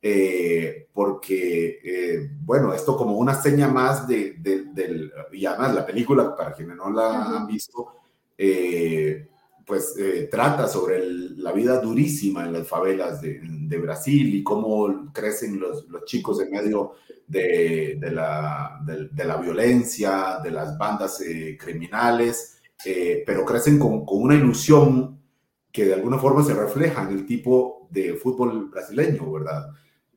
[0.00, 6.36] Eh, porque, eh, bueno, esto como una seña más de, del, y además la película,
[6.36, 7.96] para quienes no la han visto,
[8.36, 9.28] eh,
[9.68, 9.94] pues
[10.30, 11.04] trata sobre
[11.36, 16.94] la vida durísima en las favelas de, Brasil y cómo crecen los, chicos en medio
[17.26, 18.80] de, la,
[19.42, 25.20] violencia, de las bandas eh, criminales, eh, pero crecen con, una ilusión
[25.70, 29.68] que de alguna forma se refleja en el tipo de fútbol brasileño, ¿verdad?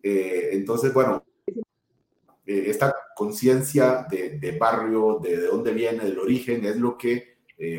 [0.02, 1.26] Eh, entonces, bueno,
[2.46, 7.31] esta conciencia de, de, barrio, de, de, dónde viene, del origen, es lo que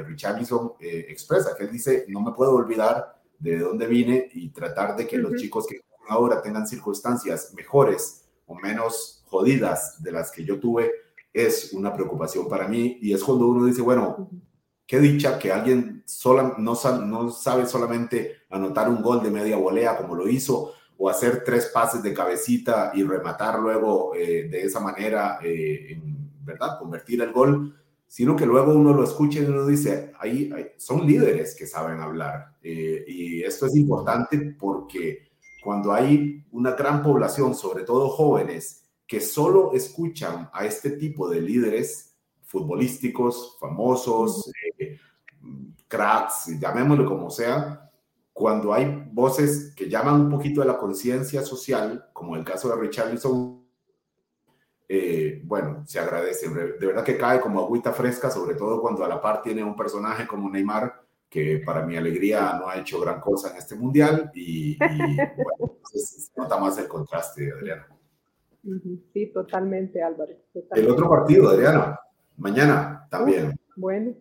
[0.07, 5.07] Richarlison expresa, que él dice, no me puedo olvidar de dónde vine y tratar de
[5.07, 10.61] que los chicos que ahora tengan circunstancias mejores o menos jodidas de las que yo
[10.61, 10.92] tuve
[11.33, 14.31] es una preocupación para mí y es cuando uno dice, bueno,
[14.87, 16.75] qué dicha que alguien sola, no,
[17.07, 21.71] no sabe solamente anotar un gol de media volea como lo hizo o hacer tres
[21.73, 26.79] pases de cabecita y rematar luego eh, de esa manera, eh, en, ¿verdad?
[26.79, 27.75] Convertir el gol,
[28.12, 32.59] sino que luego uno lo escucha y uno dice, ahí, son líderes que saben hablar.
[32.62, 35.31] Eh, y esto es importante porque
[35.64, 41.40] cuando hay una gran población, sobre todo jóvenes, que solo escuchan a este tipo de
[41.40, 44.98] líderes futbolísticos, famosos, eh,
[45.88, 47.90] cracks, llamémoslo como sea,
[48.31, 52.77] cuando hay voces que llaman un poquito de la conciencia social, como el caso de
[52.77, 53.62] Richarlison,
[54.95, 56.51] eh, bueno, se agradece.
[56.51, 59.75] De verdad que cae como agüita fresca, sobre todo cuando a la par tiene un
[59.75, 61.01] personaje como Neymar,
[61.31, 66.31] que para mi alegría no ha hecho gran cosa en este mundial y, bueno, se
[66.37, 67.87] nota más el contraste, Adriana.
[69.15, 70.35] Sí, totalmente, Álvaro.
[70.73, 71.99] El otro partido, Adriana,
[72.37, 73.59] mañana también.
[73.75, 74.13] bueno,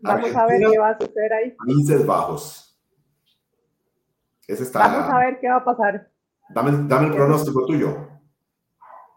[0.00, 1.50] vamos a ver qué va a suceder ahí.
[1.52, 2.76] Países Bajos.
[4.48, 6.10] Ese está vamos a ver qué va a pasar.
[6.52, 8.12] Dame, dame el pronóstico tuyo.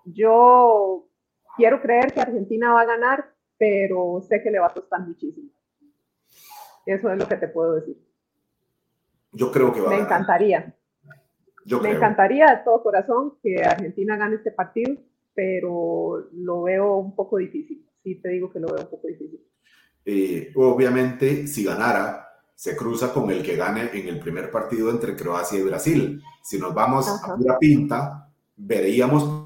[0.05, 1.07] Yo
[1.57, 5.49] quiero creer que Argentina va a ganar, pero sé que le va a costar muchísimo.
[6.85, 7.97] Eso es lo que te puedo decir.
[9.31, 10.75] Yo creo que va Me a encantaría.
[11.65, 14.95] Yo Me encantaría de todo corazón que Argentina gane este partido,
[15.33, 17.85] pero lo veo un poco difícil.
[18.03, 19.41] Sí, te digo que lo veo un poco difícil.
[20.05, 25.15] Eh, obviamente, si ganara, se cruza con el que gane en el primer partido entre
[25.15, 26.21] Croacia y Brasil.
[26.43, 29.44] Si nos vamos a pura pinta, veríamos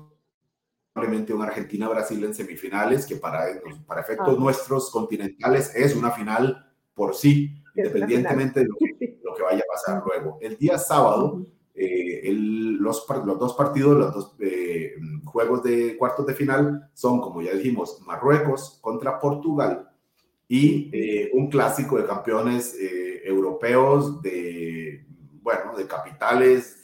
[0.99, 3.45] probablemente un Argentina-Brasil en semifinales, que para,
[3.88, 8.65] para efectos nuestros continentales es una final por sí, independientemente de
[9.23, 10.38] lo que, vaya a pasar luego.
[10.41, 16.33] El día sábado, eh, los, los, dos partidos, los dos eh, juegos de cuartos de
[16.33, 19.89] final son, como ya dijimos, Marruecos contra Portugal
[20.49, 22.75] y eh, un clásico de campeones
[23.23, 25.05] europeos de,
[25.41, 26.75] bueno, de capitales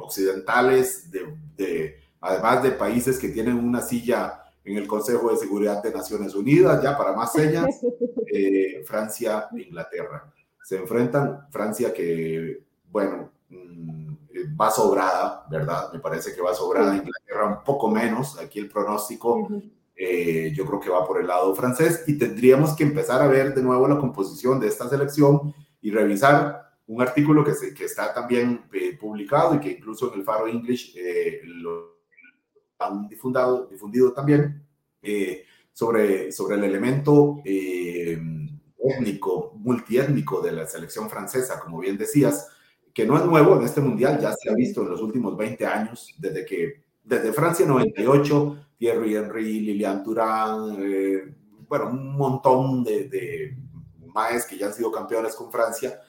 [0.00, 5.92] occidentales, de, además de países que tienen una silla en el Consejo de Seguridad de
[5.92, 7.66] Naciones Unidas, ya para más señas,
[8.32, 10.32] eh, Francia e Inglaterra.
[10.62, 14.14] Se enfrentan Francia que, bueno, mm,
[14.58, 15.92] va sobrada, ¿verdad?
[15.92, 19.48] Me parece que va sobrada, Inglaterra un poco menos, aquí el pronóstico
[19.96, 23.54] eh, yo creo que va por el lado francés y tendríamos que empezar a ver
[23.54, 28.14] de nuevo la composición de esta selección y revisar un artículo que, se, que está
[28.14, 30.96] también eh, publicado y que incluso en el Faro English
[31.44, 32.01] lo
[32.86, 34.62] han difundido, difundido también
[35.02, 38.18] eh, sobre, sobre el elemento eh,
[38.78, 42.48] étnico, multiétnico de la selección francesa, como bien decías,
[42.94, 45.66] que no es nuevo en este mundial, ya se ha visto en los últimos 20
[45.66, 51.34] años, desde que, desde Francia 98, Thierry Henry, Lilian Thuram, eh,
[51.68, 53.56] bueno, un montón de, de
[54.06, 56.00] maes que ya han sido campeones con Francia,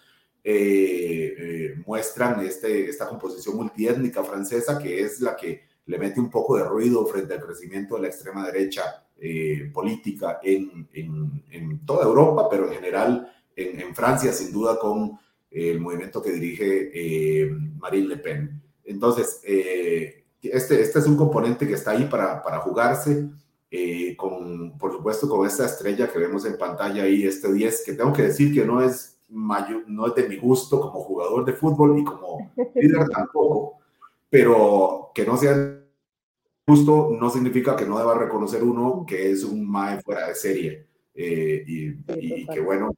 [1.86, 6.64] muestran este, esta composición multiétnica francesa que es la que le mete un poco de
[6.64, 12.68] ruido frente al crecimiento de la extrema derecha eh, política en, en, toda Europa, pero
[12.68, 15.20] en general en, Francia, sin duda, con
[15.52, 18.62] el movimiento que dirige eh, Marine Le Pen.
[18.86, 23.30] Entonces, eh, este, este es un componente que está ahí para, para jugarse.
[24.18, 28.14] con, por supuesto, con esta estrella que vemos en pantalla ahí, este 10, que tengo
[28.14, 31.98] que decir que no es, mayor, no es de mi gusto como jugador de fútbol
[32.00, 33.80] y como líder tampoco,
[34.34, 35.80] pero que no sea
[36.66, 40.88] justo no significa que no deba reconocer uno que es un MAE fuera de serie.
[41.14, 42.90] Eh, y, que bueno,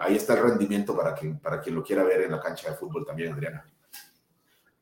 [0.00, 2.76] ahí está el rendimiento para quien, para quien lo quiera ver en la cancha de
[2.76, 3.64] fútbol también, Adriana.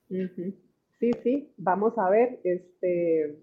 [0.09, 3.39] Sí, sí, vamos a ver, este,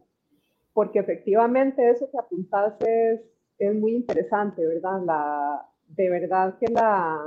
[0.74, 3.22] porque efectivamente eso que apuntaste es,
[3.58, 5.02] es muy interesante, ¿verdad?
[5.06, 7.22] La, de verdad que la,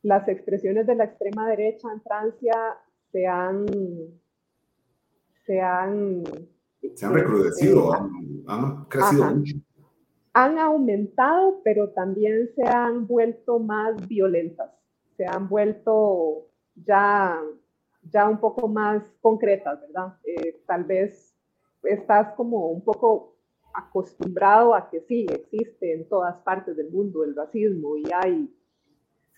[0.00, 2.78] las expresiones de la extrema derecha en Francia
[3.10, 3.66] se han
[5.44, 6.24] se han...
[6.94, 9.56] Se han recrudecido, eh, han, crecido mucho.
[10.34, 14.70] Han aumentado, pero también se han vuelto más violentas,
[15.16, 17.40] se han vuelto ya,
[18.10, 20.16] ya un poco más concretas, ¿verdad?
[20.24, 21.36] Eh, tal vez
[21.84, 23.36] estás como un poco
[23.74, 28.54] acostumbrado a que sí, existe en todas partes del mundo el racismo y hay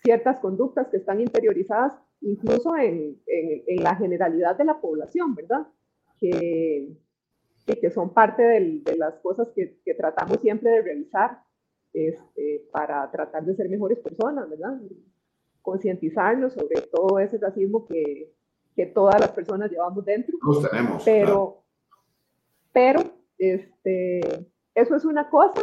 [0.03, 5.67] ciertas conductas que están interiorizadas incluso en, en, en la generalidad de la población, ¿verdad?
[6.19, 6.97] Que,
[7.65, 11.41] que son parte de las cosas que, que, tratamos siempre de revisar
[11.93, 14.79] este, para tratar de ser mejores personas, ¿verdad?
[15.61, 18.33] Concientizarnos sobre todo ese racismo que,
[18.75, 20.37] que todas las personas llevamos dentro.
[20.41, 21.03] Los tenemos.
[21.03, 21.63] Pero,
[22.71, 23.01] pero
[23.37, 24.19] este,
[24.73, 25.61] eso es una cosa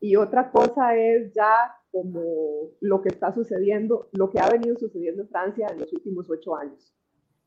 [0.00, 5.22] y otra cosa es ya como lo que está sucediendo, lo que ha venido sucediendo
[5.22, 6.94] en Francia en los últimos ocho años,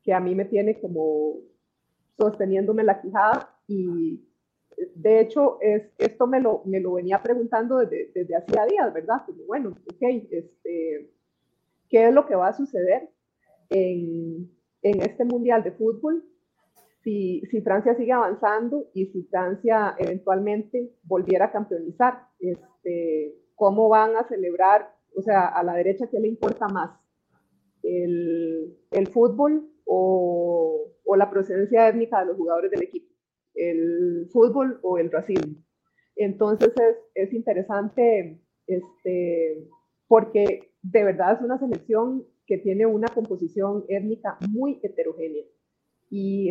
[0.02, 1.40] que a mí me tiene como
[2.16, 4.24] sosteniéndome la quijada y
[4.94, 9.22] de hecho, es, esto me lo, me lo venía preguntando desde, desde hacía días, ¿verdad?
[9.26, 11.10] Como, bueno, ok, este,
[11.88, 13.08] ¿qué es lo que va a suceder
[13.70, 14.50] en,
[14.82, 16.24] en este Mundial de Fútbol
[17.02, 22.28] si, si, Francia sigue avanzando y si Francia eventualmente volviera a campeonizar?
[22.38, 24.94] Este, ¿Cómo van a celebrar?
[25.16, 26.98] O sea, a la derecha, ¿qué le importa más?
[27.82, 33.14] ¿El, el fútbol o, o la procedencia étnica de los jugadores del equipo?
[33.54, 35.54] el fútbol o el racismo.
[36.16, 39.68] Entonces es, es interesante este,
[40.06, 45.44] porque de verdad es una selección que tiene una composición étnica muy heterogénea
[46.10, 46.50] y,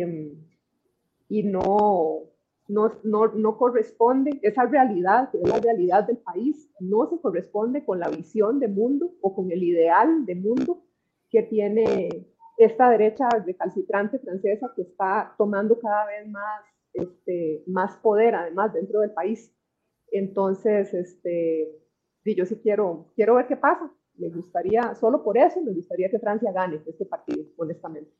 [1.28, 2.24] y no,
[2.68, 7.84] no, no, no, corresponde, esa realidad, que es la realidad del país, no se corresponde
[7.84, 10.82] con la visión de mundo o con el ideal de mundo
[11.30, 12.26] que tiene
[12.56, 16.62] esta derecha recalcitrante francesa que está tomando cada vez más
[16.94, 19.52] este, más poder además dentro del país.
[20.10, 21.76] Entonces, este,
[22.24, 23.92] yo sí quiero, quiero ver qué pasa.
[24.16, 28.12] Me gustaría, solo por eso, me gustaría que Francia gane este partido, honestamente.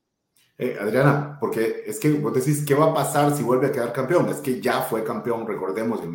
[0.57, 3.93] Eh, Adriana, porque es que vos decís, ¿qué va a pasar si vuelve a quedar
[3.93, 4.27] campeón?
[4.27, 6.13] Es que ya fue campeón, recordemos, en,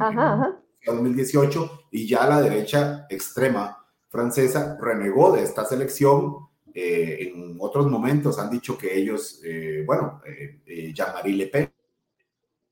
[0.86, 6.49] 2018 y ya la derecha extrema francesa renegó de esta selección.
[6.74, 10.20] Eh, en otros momentos han dicho que ellos, eh, bueno,
[10.94, 11.72] Jean-Marie Le Pen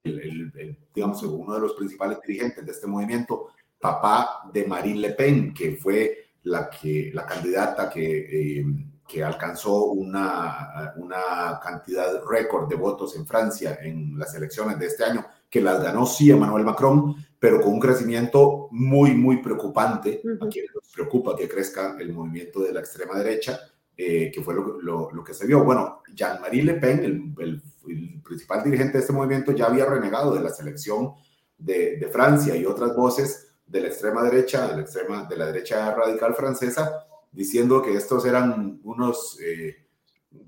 [0.09, 3.49] el, digamos, uno de los principales dirigentes de este movimiento,
[3.80, 8.66] papá de Marine Le Pen, que fue la, que, la candidata que, eh,
[9.07, 15.05] que alcanzó una, una cantidad récord de votos en Francia en las elecciones de este
[15.05, 20.20] año, que las ganó sí Emmanuel Macron, pero con un crecimiento muy, muy preocupante.
[20.40, 23.59] A quienes nos preocupa que crezca el movimiento de la extrema derecha,
[23.99, 25.62] eh, que fue lo, lo, que se vio.
[25.64, 30.34] Bueno, Jean-Marie Le Pen, el, el el principal dirigente de este movimiento ya había renegado
[30.34, 31.14] de la selección
[31.57, 35.46] de, de, Francia y otras voces de la extrema derecha, de la, extrema, de la
[35.46, 39.86] derecha radical francesa, diciendo que estos eran unos, eh,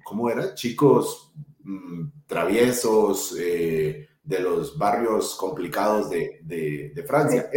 [0.05, 0.55] ¿cómo era?
[0.55, 1.33] Chicos
[1.63, 7.51] mm, traviesos eh, de los barrios complicados de, de, Francia.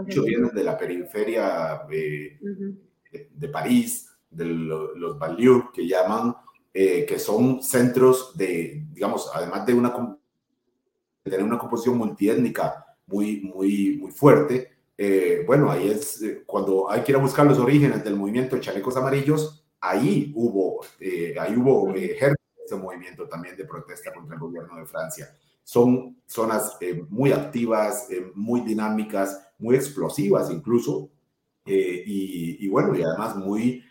[0.00, 2.38] muchos vienen de la periferia eh,
[3.32, 6.34] de, París, de los banlieues que llaman,
[6.72, 9.92] eh, que son centros de, digamos, además de, una,
[11.22, 17.02] tener una composición multiétnica muy, muy, muy fuerte, eh, bueno, ahí es eh, cuando hay
[17.02, 20.84] que ir a buscar los orígenes del movimiento de chalecos amarillos, ahí hubo,
[21.40, 25.34] ahí hubo ese movimiento también de protesta contra el gobierno de Francia.
[25.64, 26.78] Son zonas
[27.08, 31.10] muy activas, muy dinámicas, muy explosivas incluso,
[31.64, 33.82] y, y, bueno, y además muy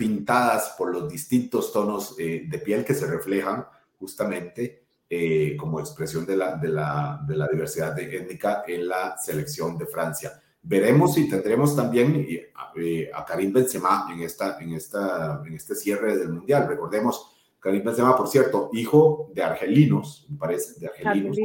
[0.00, 3.66] pintadas por los distintos tonos eh, de piel que se reflejan
[3.98, 9.76] justamente eh, como expresión de la, de la, de la diversidad étnica en la selección
[9.76, 10.40] de Francia.
[10.62, 16.16] Veremos si tendremos también eh, a Karim Benzema en, esta, en, esta, en este cierre
[16.16, 16.66] del Mundial.
[16.66, 21.36] Recordemos, Karim Benzema, por cierto, hijo de argelinos, me parece, de argelinos.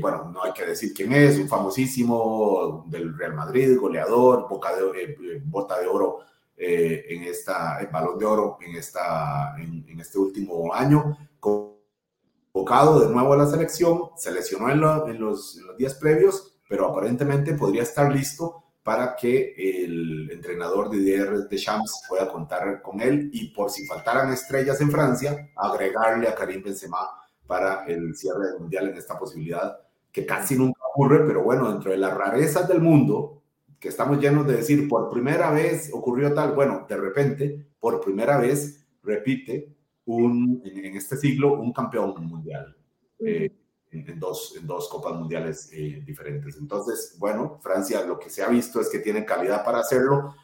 [0.00, 5.42] Bueno, no hay que decir quién es, un famosísimo del Real Madrid, goleador, boca de,
[5.44, 6.20] bota de oro
[6.56, 13.12] eh, en esta, el balón de oro en, esta, en, este último año, convocado de
[13.12, 17.54] nuevo a la selección, se lesionó en, en, los, en, los, días previos, pero aparentemente
[17.54, 23.70] podría estar listo para que el entrenador Didier Deschamps pueda contar con él y por
[23.70, 26.98] si faltaran estrellas en Francia, agregarle a Karim Benzema
[27.46, 29.78] para el cierre del Mundial en esta posibilidad
[30.10, 33.42] que casi nunca ocurre, pero bueno, dentro de las rarezas del mundo,
[33.80, 38.38] que estamos llenos de decir, por primera vez ocurrió tal, bueno, de repente, por primera
[38.38, 39.74] vez repite
[40.06, 42.76] un, en, este siglo un campeón mundial.
[43.18, 43.50] Eh,
[43.90, 46.56] en, dos, en dos copas mundiales eh, diferentes.
[46.58, 50.34] Entonces, bueno, Francia lo que se ha visto es que tiene calidad para hacerlo.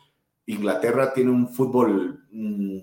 [0.46, 2.78] Inglaterra tiene un fútbol, mm,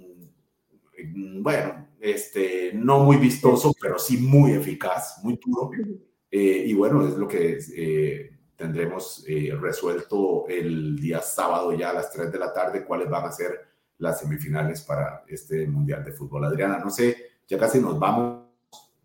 [1.41, 5.71] bueno, este, no muy vistoso, pero sí muy eficaz, muy duro.
[6.29, 7.59] Eh, y bueno, es lo que
[8.57, 13.25] tendremos eh, resuelto el día sábado ya a las 3 de la tarde cuáles van
[13.25, 13.67] a ser
[13.99, 16.45] las semifinales para este Mundial de Fútbol.
[16.45, 17.15] Adriana, no sé,
[17.47, 18.47] ya casi nos vamos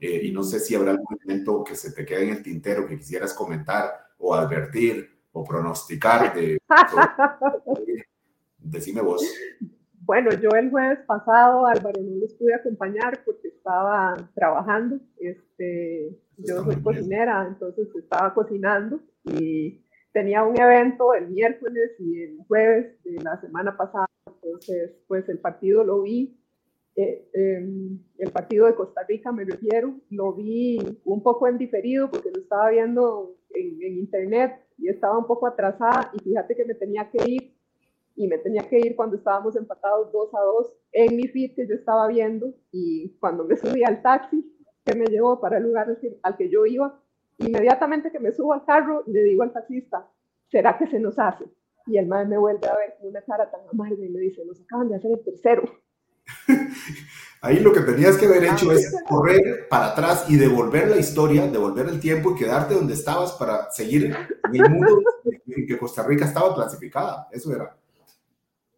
[0.01, 2.87] eh, y no sé si habrá algún momento que se te quede en el tintero
[2.87, 6.59] que quisieras comentar o advertir o pronosticar de...
[8.59, 9.23] decime vos.
[10.05, 14.99] Bueno, yo el jueves pasado, Álvaro, no les pude acompañar porque estaba trabajando.
[15.19, 22.39] Este, yo soy cocinera, entonces estaba cocinando y tenía un evento el miércoles y el
[22.49, 26.37] jueves de la semana pasada, entonces pues el partido lo vi
[26.95, 32.11] eh, em, el partido de Costa Rica, me refiero, lo vi un poco en diferido
[32.11, 36.67] porque lo estaba viendo en, en, internet y estaba un poco atrasada y fíjate que
[36.67, 37.52] me tenía que ir
[38.15, 41.67] y me tenía que ir cuando estábamos empatados dos a dos en mi feed que
[41.67, 44.45] yo estaba viendo y cuando me subí al taxi
[44.85, 45.89] que me llevó para el lugar
[46.23, 47.01] al que, yo iba,
[47.39, 50.09] inmediatamente que me subo al carro le digo al taxista,
[50.49, 51.45] ¿será que se nos hace?
[51.87, 54.45] Y el madre me vuelve a ver con una cara tan amarga y me dice,
[54.45, 55.63] nos acaban de hacer el tercero.
[57.41, 61.49] Ahí lo que tenías que haber hecho es correr para atrás y devolver la historia,
[61.49, 65.03] devolver el tiempo y quedarte donde estabas para seguir en el mundo
[65.49, 67.29] en que Costa Rica estaba clasificada.
[67.33, 67.77] Eso era.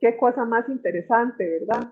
[0.05, 1.91] Qué cosa más interesante, ¿verdad?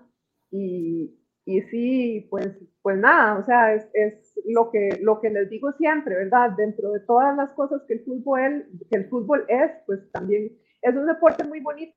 [0.51, 2.47] Y, y sí, pues,
[2.83, 6.51] pues nada, o sea, es, es, lo, que, lo que les digo siempre, ¿verdad?
[6.51, 10.95] Dentro de todas las cosas que el fútbol, que el fútbol es, pues también es
[10.95, 11.95] un deporte muy bonito.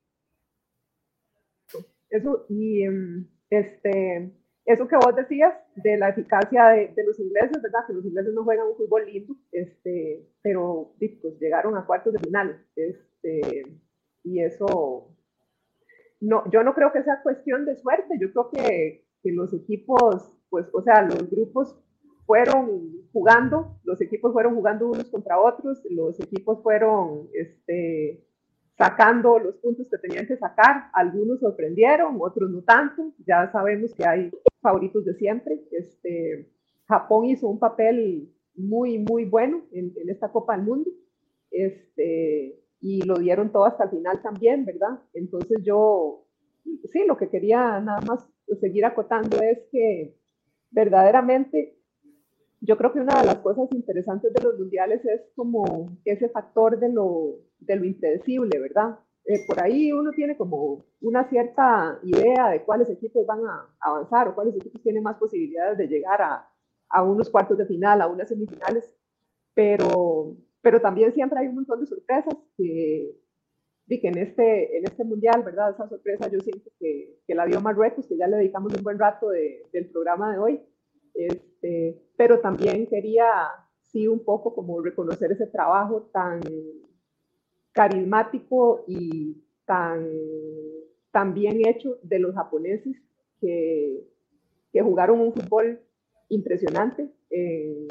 [2.09, 4.33] Eso, y em, este,
[4.65, 7.81] eso que vos decías de la eficacia de, de, los ingleses, ¿verdad?
[7.87, 12.21] Que los ingleses no juegan un fútbol lindo, este, pero pues, llegaron a cuartos de
[12.21, 12.67] final.
[12.75, 13.65] Este,
[14.25, 15.16] y eso,
[16.27, 20.33] no, yo no creo que sea cuestión de suerte, yo creo que, que los equipos,
[20.51, 21.77] pues, o sea, los grupos
[22.27, 28.27] fueron jugando, los equipos fueron jugando unos contra otros, los equipos fueron este,
[28.77, 34.05] sacando los puntos que tenían que sacar, algunos sorprendieron, otros no tanto, ya sabemos que
[34.05, 36.51] hay favoritos de siempre, este,
[36.89, 40.91] Japón hizo un papel muy, muy bueno en, esta Copa del Mundo,
[41.51, 45.01] este, y lo dieron todo hasta el final también, ¿verdad?
[45.15, 46.27] Entonces yo,
[46.93, 48.29] sí, lo que quería nada más
[48.61, 50.17] seguir acotando es que
[50.71, 51.79] verdaderamente
[52.61, 56.79] yo creo que una de las cosas interesantes de los mundiales es como ese factor
[56.79, 58.99] de lo, de lo impredecible, ¿verdad?
[59.25, 64.29] Eh, por ahí uno tiene como una cierta idea de cuáles equipos van a avanzar
[64.29, 66.49] o cuáles equipos tienen más posibilidades de llegar a,
[66.89, 68.93] a unos cuartos de final, a unas semifinales,
[69.55, 73.15] pero, pero también siempre hay un montón de sorpresas que,
[73.89, 75.71] que en este, en este mundial, ¿verdad?
[75.71, 78.99] Esa sorpresa yo siento que, que la dio Marruecos, que ya le dedicamos un buen
[78.99, 80.61] rato de, del programa de hoy,
[81.15, 83.27] este, pero también quería,
[83.83, 86.41] sí, un poco como reconocer ese trabajo tan
[87.73, 90.09] carismático y tan,
[91.13, 92.97] tan bien hecho de los japoneses
[93.41, 94.05] que,
[94.73, 95.81] que jugaron un fútbol
[96.29, 97.87] impresionante en,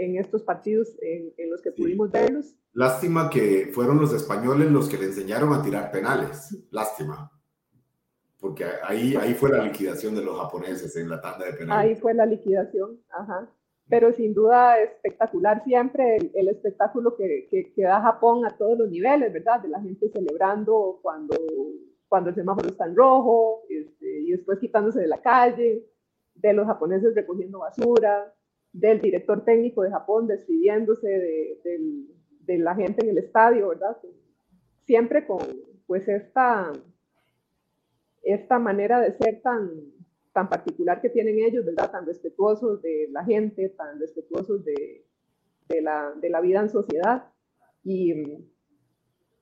[0.00, 2.54] en estos partidos en, en los que pudimos verlos.
[2.72, 6.56] Lástima que fueron los españoles los que le enseñaron a tirar penales.
[6.70, 7.30] Lástima.
[8.38, 11.90] Porque ahí, ahí fue la liquidación de los japoneses en la tanda de penales.
[11.90, 13.50] Ahí fue la liquidación, ajá.
[13.88, 18.78] Pero sin duda espectacular siempre el, el espectáculo que, que, que, da Japón a todos
[18.78, 19.60] los niveles, ¿verdad?
[19.60, 21.36] De la gente celebrando cuando,
[22.08, 25.84] cuando el semáforo está en rojo este, y después quitándose de la calle,
[26.34, 28.32] de los japoneses recogiendo basura,
[28.72, 33.96] del director técnico de Japón despidiéndose de, la gente en el estadio, ¿verdad?
[34.84, 35.38] Siempre con
[35.86, 36.72] pues esta,
[38.22, 39.70] esta manera de ser tan,
[40.32, 41.92] tan particular que tienen ellos, ¿verdad?
[41.92, 45.04] Tan respetuosos de la gente, tan respetuosos de,
[45.68, 47.24] de, la, la, vida en sociedad.
[47.84, 48.14] Y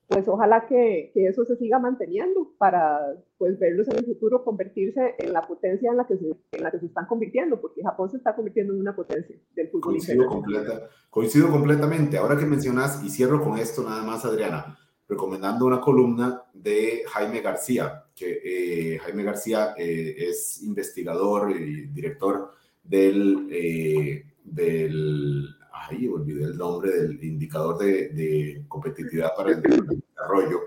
[0.09, 2.99] pues ojalá que, que, eso se siga manteniendo para
[3.37, 6.71] pues verlos en el futuro convertirse en la potencia en la que se, en la
[6.71, 9.91] que se están convirtiendo, porque Japón se está convirtiendo en una potencia del fútbol.
[9.93, 12.17] Coincido, completa, coincido completamente.
[12.17, 17.41] Ahora que mencionas, y cierro con esto nada más, Adriana, recomendando una columna de Jaime
[17.41, 22.49] García, que eh, Jaime García eh, es investigador y director
[22.83, 25.55] del, eh, del,
[25.87, 30.59] ay, olvidé el nombre, del indicador de, de competitividad para el desarrollo.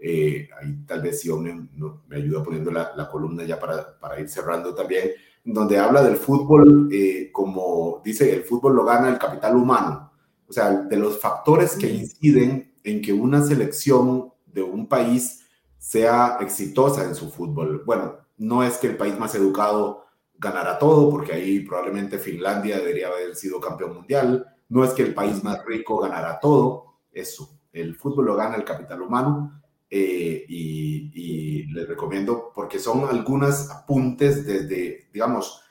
[0.00, 1.68] ahí tal vez si me,
[2.08, 5.10] me ayuda poniendo la, la, columna ya para, para ir cerrando también,
[5.44, 6.88] donde habla del fútbol
[7.32, 10.12] como dice, el fútbol lo gana el capital humano,
[10.46, 15.46] o sea, de los factores que inciden en que una selección de un país
[15.78, 17.82] sea exitosa en su fútbol.
[17.84, 20.04] Bueno, no es que el país más educado
[20.38, 24.46] ganara todo, porque ahí probablemente Finlandia debería haber sido campeón mundial.
[24.70, 27.00] No es que el país más rico ganara todo.
[27.12, 29.60] Eso, el fútbol lo gana el capital humano.
[29.92, 35.64] Eh, y, y les recomiendo, porque son algunos apuntes desde, digamos,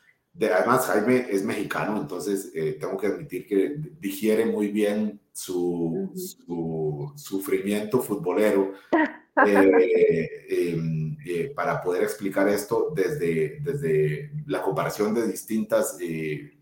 [0.47, 7.13] además, Jaime es mexicano, entonces eh, tengo que admitir que digiere muy bien su, su
[7.15, 8.73] sufrimiento futbolero
[9.45, 15.97] eh, em, eh, para poder explicar esto desde, desde la comparación de distintas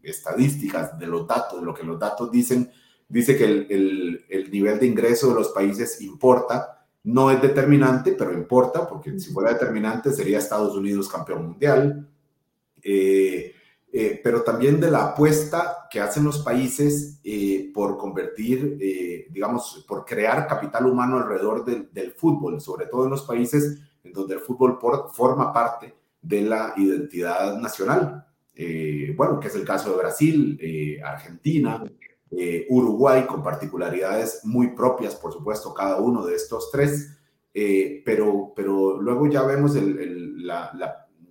[0.04, 2.70] estadísticas de los datos, lo que los datos dicen.
[3.10, 8.12] Dice que el, el, el nivel de ingreso de los países importa, no es determinante,
[8.12, 12.08] pero importa, porque si fuera determinante sería Estados Unidos campeón mundial,
[12.90, 13.54] Eh,
[13.92, 18.78] eh, pero también de la apuesta que hacen los países eh, por convertir,
[19.30, 23.82] digamos, por crear capital humano alrededor del fútbol, sobre todo en los países
[24.14, 24.80] donde el fútbol
[25.12, 28.26] forma parte de la identidad nacional.
[29.16, 30.60] bueno, que es el caso de Brasil,
[31.04, 31.84] Argentina,
[32.70, 37.18] Uruguay, con particularidades muy propias, por supuesto, cada uno de estos tres.
[38.06, 40.46] pero, pero luego ya vemos el,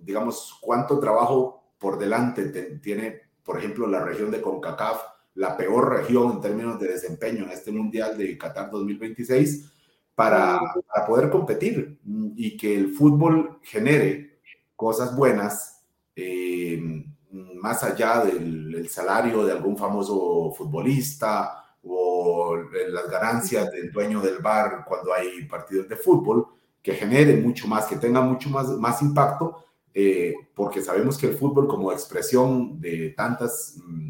[0.01, 2.45] digamos, cuánto trabajo por delante
[2.81, 5.01] tiene, por ejemplo, la región de CONCACAF,
[5.35, 9.71] la peor región en términos de desempeño en este Mundial de Qatar 2026,
[10.17, 10.59] para,
[10.91, 11.99] para poder competir
[12.35, 14.39] y que el fútbol genere
[14.75, 22.57] cosas buenas, eh, más allá del, salario de algún famoso futbolista o
[22.89, 26.47] las ganancias del dueño del bar cuando hay partidos de fútbol,
[26.81, 31.35] que genere mucho más, que tenga mucho más, más impacto eh, porque sabemos que el
[31.35, 34.09] fútbol como expresión de tantas, mm,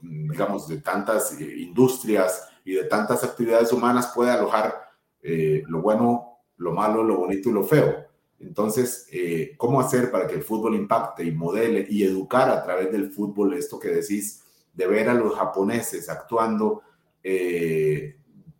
[0.00, 4.74] mm, digamos, de tantas eh, industrias y de tantas actividades humanas puede alojar
[5.22, 8.06] eh, lo bueno, lo malo, lo bonito y lo feo.
[8.40, 9.08] Entonces,
[9.56, 13.54] ¿cómo hacer para que el fútbol impacte y modele y educar a través del fútbol
[13.54, 16.82] esto que decís, de ver a los japoneses actuando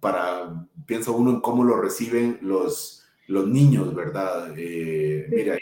[0.00, 2.98] para, piensa uno en cómo lo reciben los
[3.28, 4.54] los niños, ¿verdad?
[4.56, 5.56] Eh, mira,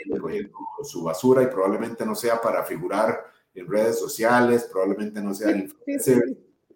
[0.85, 3.25] su basura y probablemente no sea para figurar
[3.55, 5.67] en redes sociales, probablemente no sea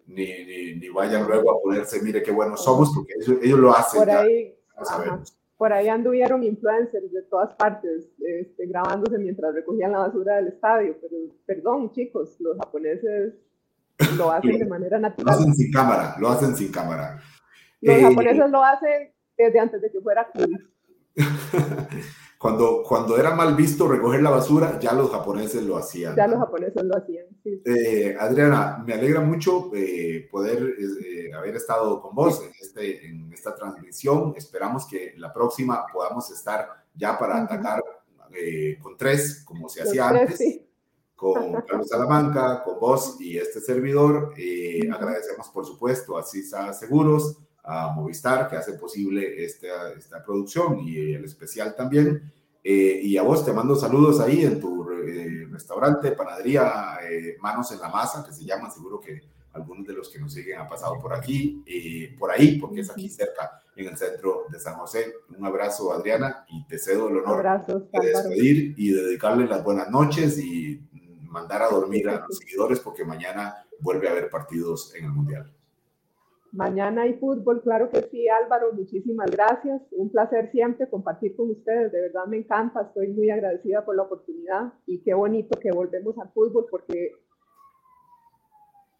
[0.07, 3.99] ni, ni, vayan luego a ponerse, mire qué buenos somos, porque ellos, lo hacen.
[3.99, 4.55] Por ahí,
[5.57, 10.97] por ahí anduvieron influencers de todas partes este, grabándose mientras recogían la basura del estadio,
[11.01, 13.33] pero perdón chicos, los japoneses
[14.17, 15.25] lo hacen de manera natural.
[15.25, 17.21] Lo hacen sin cámara, lo hacen sin cámara.
[17.81, 20.71] Los eh, japoneses lo hacen desde antes de que fuera cool.
[22.41, 26.15] cuando, cuando era mal visto recoger la basura, ya los japoneses lo hacían.
[26.15, 27.61] Ya los japoneses lo hacían, sí.
[27.63, 33.31] Eh, Adriana, me alegra mucho eh, poder eh, haber estado con vos en, este, en
[33.31, 34.33] esta transmisión.
[34.35, 37.83] Esperamos que la próxima podamos estar ya para atacar
[38.81, 40.61] con tres, como se hacía antes.
[41.15, 44.33] Con Carlos Salamanca, con vos y este servidor.
[44.91, 51.13] Agradecemos, por supuesto, a CISA Seguros, a Movistar, que hace posible esta, esta producción y
[51.13, 52.31] el especial también.
[52.63, 57.71] Eh, y a vos te mando saludos ahí en tu eh, restaurante, panadería, eh, Manos
[57.71, 59.19] en la Masa, que se llama, seguro que
[59.53, 61.63] algunos de los que nos siguen han pasado por aquí,
[62.17, 65.13] por ahí, porque es aquí cerca, en el centro de San José.
[65.37, 70.39] Un abrazo, Adriana, y te cedo el honor de despedir y dedicarle las buenas noches
[70.39, 70.81] y
[71.23, 75.51] mandar a dormir a los seguidores, porque mañana vuelve a haber partidos en el Mundial.
[76.53, 79.81] Mañana hay fútbol, claro que sí, Álvaro, muchísimas gracias.
[79.91, 84.03] Un placer siempre compartir con ustedes, de verdad me encanta, estoy muy agradecida por la
[84.03, 87.13] oportunidad y qué bonito que volvemos al fútbol porque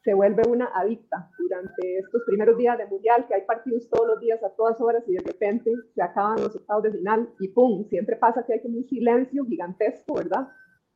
[0.04, 4.20] se vuelve una adicta durante estos primeros días de mundial, que hay partidos todos los
[4.22, 7.86] días a todas horas y de repente se acaban los octavos de final y ¡pum!
[7.90, 10.48] Siempre pasa que hay como un silencio gigantesco, ¿verdad?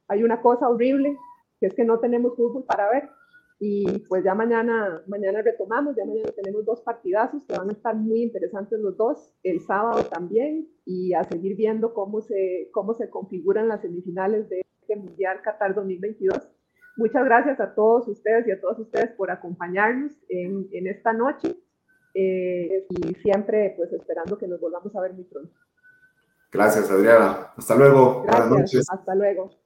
[0.08, 1.18] Hay una cosa horrible,
[1.60, 3.10] que es que no tenemos fútbol para ver
[3.60, 7.96] y pues ya mañana, mañana retomamos, ya mañana tenemos dos partidazos que van a estar
[7.96, 13.10] muy interesantes los dos, el sábado también, y a seguir viendo cómo se, cómo se
[13.10, 16.38] configuran las semifinales de este Mundial Qatar 2022.
[16.98, 21.56] Muchas gracias a todos ustedes y a todas ustedes por acompañarnos en, en esta noche
[22.14, 25.54] eh, y siempre pues esperando que nos volvamos a ver muy pronto.
[26.52, 27.52] Gracias, Adriana.
[27.58, 28.24] Hasta luego.
[28.24, 28.86] Buenas noches.
[28.90, 29.65] Hasta luego.